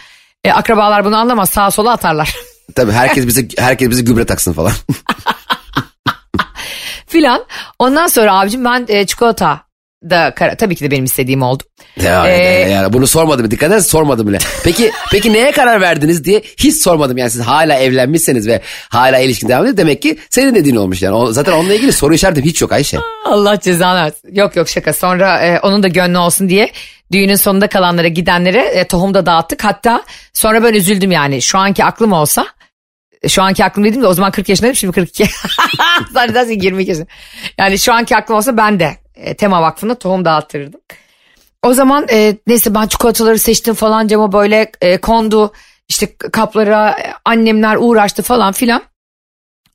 e, 0.45 0.53
akrabalar 0.53 1.05
bunu 1.05 1.17
anlamaz 1.17 1.51
sağa 1.51 1.71
sola 1.71 1.93
atarlar. 1.93 2.37
Tabii 2.75 2.93
herkes 2.93 3.27
bize 3.27 3.49
herkes 3.59 3.91
bize 3.91 4.03
gübre 4.03 4.27
taksın 4.27 4.53
falan. 4.53 4.73
filan. 7.07 7.45
Ondan 7.79 8.07
sonra 8.07 8.41
abicim 8.41 8.65
ben 8.65 8.85
e, 8.89 9.07
çikolata 9.07 9.66
da 10.11 10.35
kara- 10.35 10.57
tabii 10.57 10.77
ki 10.77 10.85
de 10.85 10.91
benim 10.91 11.05
istediğim 11.05 11.43
oldu. 11.43 11.63
ya, 12.03 12.27
Ee, 12.29 12.37
ya, 12.39 12.69
ya, 12.69 12.93
bunu 12.93 13.07
sormadım. 13.07 13.51
Dikkat 13.51 13.69
edersen 13.71 13.89
sormadım 13.89 14.29
bile. 14.29 14.39
Peki 14.65 14.91
peki 15.13 15.33
neye 15.33 15.53
karar 15.53 15.81
verdiniz 15.81 16.25
diye 16.25 16.43
hiç 16.57 16.77
sormadım. 16.77 17.17
Yani 17.17 17.31
siz 17.31 17.41
hala 17.41 17.75
evlenmişseniz 17.79 18.47
ve 18.49 18.61
hala 18.89 19.19
ilişkin 19.19 19.49
devam 19.49 19.63
ediyor. 19.63 19.77
Demek 19.77 20.03
ki 20.03 20.19
senin 20.31 20.55
dediğin 20.55 20.77
olmuş 20.77 21.03
yani. 21.03 21.15
O, 21.15 21.33
zaten 21.33 21.53
onunla 21.53 21.75
ilgili 21.75 21.93
soru 21.93 22.15
işaretim 22.15 22.45
hiç 22.45 22.63
yok 22.63 22.73
Ayşe. 22.73 22.99
Allah 23.25 23.61
cezanı 23.61 24.03
versin. 24.05 24.35
Yok 24.35 24.57
yok 24.57 24.69
şaka. 24.69 24.93
Sonra 24.93 25.39
e, 25.47 25.61
onun 25.61 25.83
da 25.83 25.89
gönlü 25.89 26.19
olsun 26.19 26.49
diye 26.49 26.71
düğünün 27.13 27.35
sonunda 27.37 27.67
kalanlara 27.69 28.09
gidenlere 28.09 28.61
e, 28.63 28.85
tohum 28.85 29.15
da 29.15 29.27
dağıttık. 29.27 29.65
Hatta 29.65 30.03
sonra 30.33 30.65
ben 30.65 30.75
üzüldüm 30.75 31.11
yani. 31.13 31.43
Şu 31.43 31.59
anki 31.59 31.85
aklım 31.85 32.13
olsa 32.13 32.47
şu 33.29 33.43
anki 33.43 33.65
aklım 33.65 33.85
dedim 33.85 34.03
de 34.03 34.07
o 34.07 34.13
zaman 34.15 34.31
40 34.31 34.49
yaşındayım 34.49 34.77
şimdi 34.77 34.93
42. 34.93 35.27
Zannedersin 36.13 36.61
22 36.61 36.91
yaşında. 36.91 37.07
Yani 37.59 37.79
şu 37.79 37.93
anki 37.93 38.17
aklım 38.17 38.37
olsa 38.37 38.57
ben 38.57 38.81
de 38.81 38.97
e, 39.17 39.35
Tema 39.35 39.63
Vakfı'na 39.63 39.95
tohum 39.95 40.25
dağıttırırdım. 40.25 40.81
O 41.63 41.73
zaman 41.73 42.07
e, 42.11 42.37
neyse 42.47 42.75
ben 42.75 42.87
çikolataları 42.87 43.39
seçtim 43.39 43.75
falan 43.75 44.07
cama 44.09 44.33
böyle 44.33 44.73
e, 44.81 44.97
kondu. 45.01 45.53
İşte 45.89 46.17
kaplara 46.17 46.91
e, 46.91 47.15
annemler 47.25 47.77
uğraştı 47.81 48.23
falan 48.23 48.53
filan. 48.53 48.83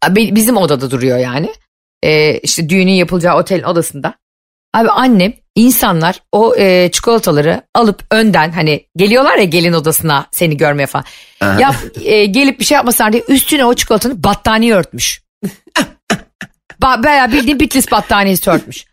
Bizim 0.10 0.58
odada 0.58 0.92
duruyor 0.92 1.18
yani. 1.18 1.54
e, 2.04 2.38
işte 2.38 2.70
düğünün 2.70 2.92
yapılacağı 2.92 3.38
otelin 3.38 3.64
odasında. 3.64 4.14
Abi 4.74 4.90
annem 4.90 5.34
insanlar 5.56 6.24
o 6.32 6.56
e, 6.56 6.90
çikolataları 6.92 7.62
alıp 7.76 8.04
önden 8.12 8.52
hani 8.52 8.86
geliyorlar 8.96 9.38
ya 9.38 9.44
gelin 9.44 9.74
odasına 9.74 10.26
seni 10.32 10.58
görmeye 10.58 10.86
falan. 10.88 11.06
Yap, 11.60 11.76
e, 12.04 12.26
gelip 12.26 12.60
bir 12.60 12.66
şey 12.66 12.76
yapmasınlar 12.76 13.14
diye 13.14 13.24
üstüne 13.28 13.66
o 13.66 13.74
çikolatanın 13.74 14.24
battaniye 14.24 14.76
örtmüş. 14.76 15.22
ba 16.82 17.04
bayağı 17.04 17.32
bildiğin 17.32 17.60
Bitlis 17.60 17.92
battaniyesi 17.92 18.50
örtmüş. 18.50 18.86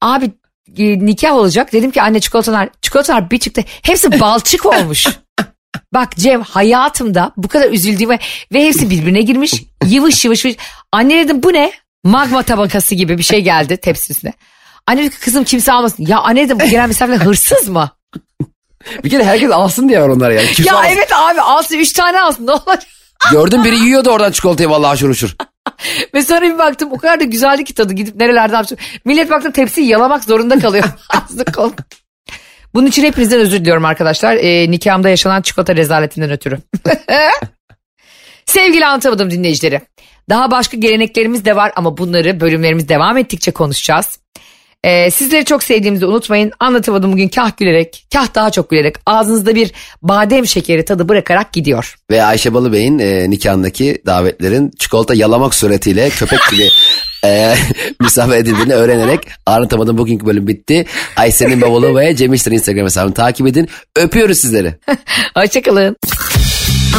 Abi 0.00 0.30
e, 0.78 1.06
nikah 1.06 1.32
olacak 1.34 1.72
dedim 1.72 1.90
ki 1.90 2.02
anne 2.02 2.20
çikolatalar 2.20 2.68
çikolatalar 2.82 3.30
bir 3.30 3.38
çıktı 3.38 3.64
hepsi 3.82 4.20
balçık 4.20 4.66
olmuş. 4.66 5.06
Bak 5.94 6.16
Cem 6.16 6.42
hayatımda 6.42 7.32
bu 7.36 7.48
kadar 7.48 7.70
üzüldüğüm 7.70 8.10
ve 8.10 8.18
hepsi 8.52 8.90
birbirine 8.90 9.20
girmiş 9.20 9.54
yıvış 9.86 10.24
yıvış. 10.24 10.44
yıvış. 10.44 10.58
Anne 10.92 11.24
dedim 11.24 11.42
bu 11.42 11.52
ne? 11.52 11.72
Magma 12.04 12.42
tabakası 12.42 12.94
gibi 12.94 13.18
bir 13.18 13.22
şey 13.22 13.40
geldi 13.40 13.76
tepsisine. 13.76 14.32
Anne 14.86 15.02
dedi 15.04 15.14
kızım 15.20 15.44
kimse 15.44 15.72
almasın. 15.72 16.06
Ya 16.06 16.18
anne 16.18 16.44
dedim 16.44 16.60
bu 16.60 16.64
gelen 16.66 16.88
misafirler 16.88 17.18
hırsız 17.18 17.68
mı? 17.68 17.90
Bir 19.04 19.10
kere 19.10 19.24
herkes 19.24 19.50
alsın 19.50 19.88
diye 19.88 20.00
var 20.00 20.08
onlar 20.08 20.30
yani. 20.30 20.46
Kimse 20.46 20.70
ya 20.70 20.78
alsın. 20.78 20.88
evet 20.92 21.08
abi 21.12 21.40
alsın 21.40 21.76
üç 21.76 21.92
tane 21.92 22.20
alsın 22.20 22.46
ne 22.46 22.52
olacak? 22.52 22.86
Gördüm 23.30 23.64
biri 23.64 23.78
yiyordu 23.78 24.10
oradan 24.10 24.32
çikolatayı 24.32 24.70
vallahi 24.70 24.88
haşır 24.88 25.08
uşur. 25.08 25.36
Ve 26.14 26.22
sonra 26.22 26.42
bir 26.42 26.58
baktım 26.58 26.92
o 26.92 26.98
kadar 26.98 27.20
da 27.20 27.24
güzeldi 27.24 27.64
ki 27.64 27.74
tadı 27.74 27.92
gidip 27.92 28.16
nerelerden 28.16 28.56
yapacağım. 28.56 28.82
Millet 29.04 29.30
baktım 29.30 29.52
tepsiyi 29.52 29.86
yalamak 29.86 30.24
zorunda 30.24 30.58
kalıyor. 30.58 30.84
Bunun 32.74 32.86
için 32.86 33.04
hepinizden 33.04 33.40
özür 33.40 33.60
diliyorum 33.60 33.84
arkadaşlar. 33.84 34.36
Ee, 34.36 34.70
nikahımda 34.70 35.08
yaşanan 35.08 35.42
çikolata 35.42 35.76
rezaletinden 35.76 36.30
ötürü. 36.30 36.58
Sevgili 38.46 38.86
anlatamadım 38.86 39.30
dinleyicileri. 39.30 39.80
Daha 40.28 40.50
başka 40.50 40.76
geleneklerimiz 40.76 41.44
de 41.44 41.56
var 41.56 41.72
ama 41.76 41.98
bunları 41.98 42.40
bölümlerimiz 42.40 42.88
devam 42.88 43.16
ettikçe 43.16 43.50
konuşacağız. 43.50 44.18
Ee, 44.84 45.10
sizleri 45.10 45.44
çok 45.44 45.62
sevdiğimizi 45.62 46.06
unutmayın. 46.06 46.52
Anlatamadım 46.60 47.12
bugün 47.12 47.28
kah 47.28 47.56
gülerek, 47.56 48.06
kah 48.12 48.34
daha 48.34 48.50
çok 48.50 48.70
gülerek 48.70 48.96
ağzınızda 49.06 49.54
bir 49.54 49.72
badem 50.02 50.46
şekeri 50.46 50.84
tadı 50.84 51.08
bırakarak 51.08 51.52
gidiyor. 51.52 51.96
Ve 52.10 52.24
Ayşe 52.24 52.54
Balıbey'in 52.54 52.98
e, 52.98 53.30
nikahındaki 53.30 54.02
davetlerin 54.06 54.70
çikolata 54.78 55.14
yalamak 55.14 55.54
suretiyle 55.54 56.10
köpek 56.10 56.40
gibi 56.50 56.68
e, 57.24 57.54
misafir 58.00 58.32
edildiğini 58.32 58.74
öğrenerek 58.74 59.20
anlatamadım 59.46 59.98
bugünkü 59.98 60.26
bölüm 60.26 60.46
bitti. 60.46 60.86
Ayşe'nin 61.16 61.60
bavulu 61.60 61.96
ve 61.96 62.16
Cem 62.16 62.34
İşler'in 62.34 62.56
Instagram 62.56 62.84
hesabını 62.84 63.14
takip 63.14 63.46
edin. 63.46 63.68
Öpüyoruz 63.96 64.38
sizleri. 64.38 64.74
Hoşçakalın. 65.34 65.96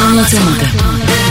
Anlatamadım. 0.06 1.29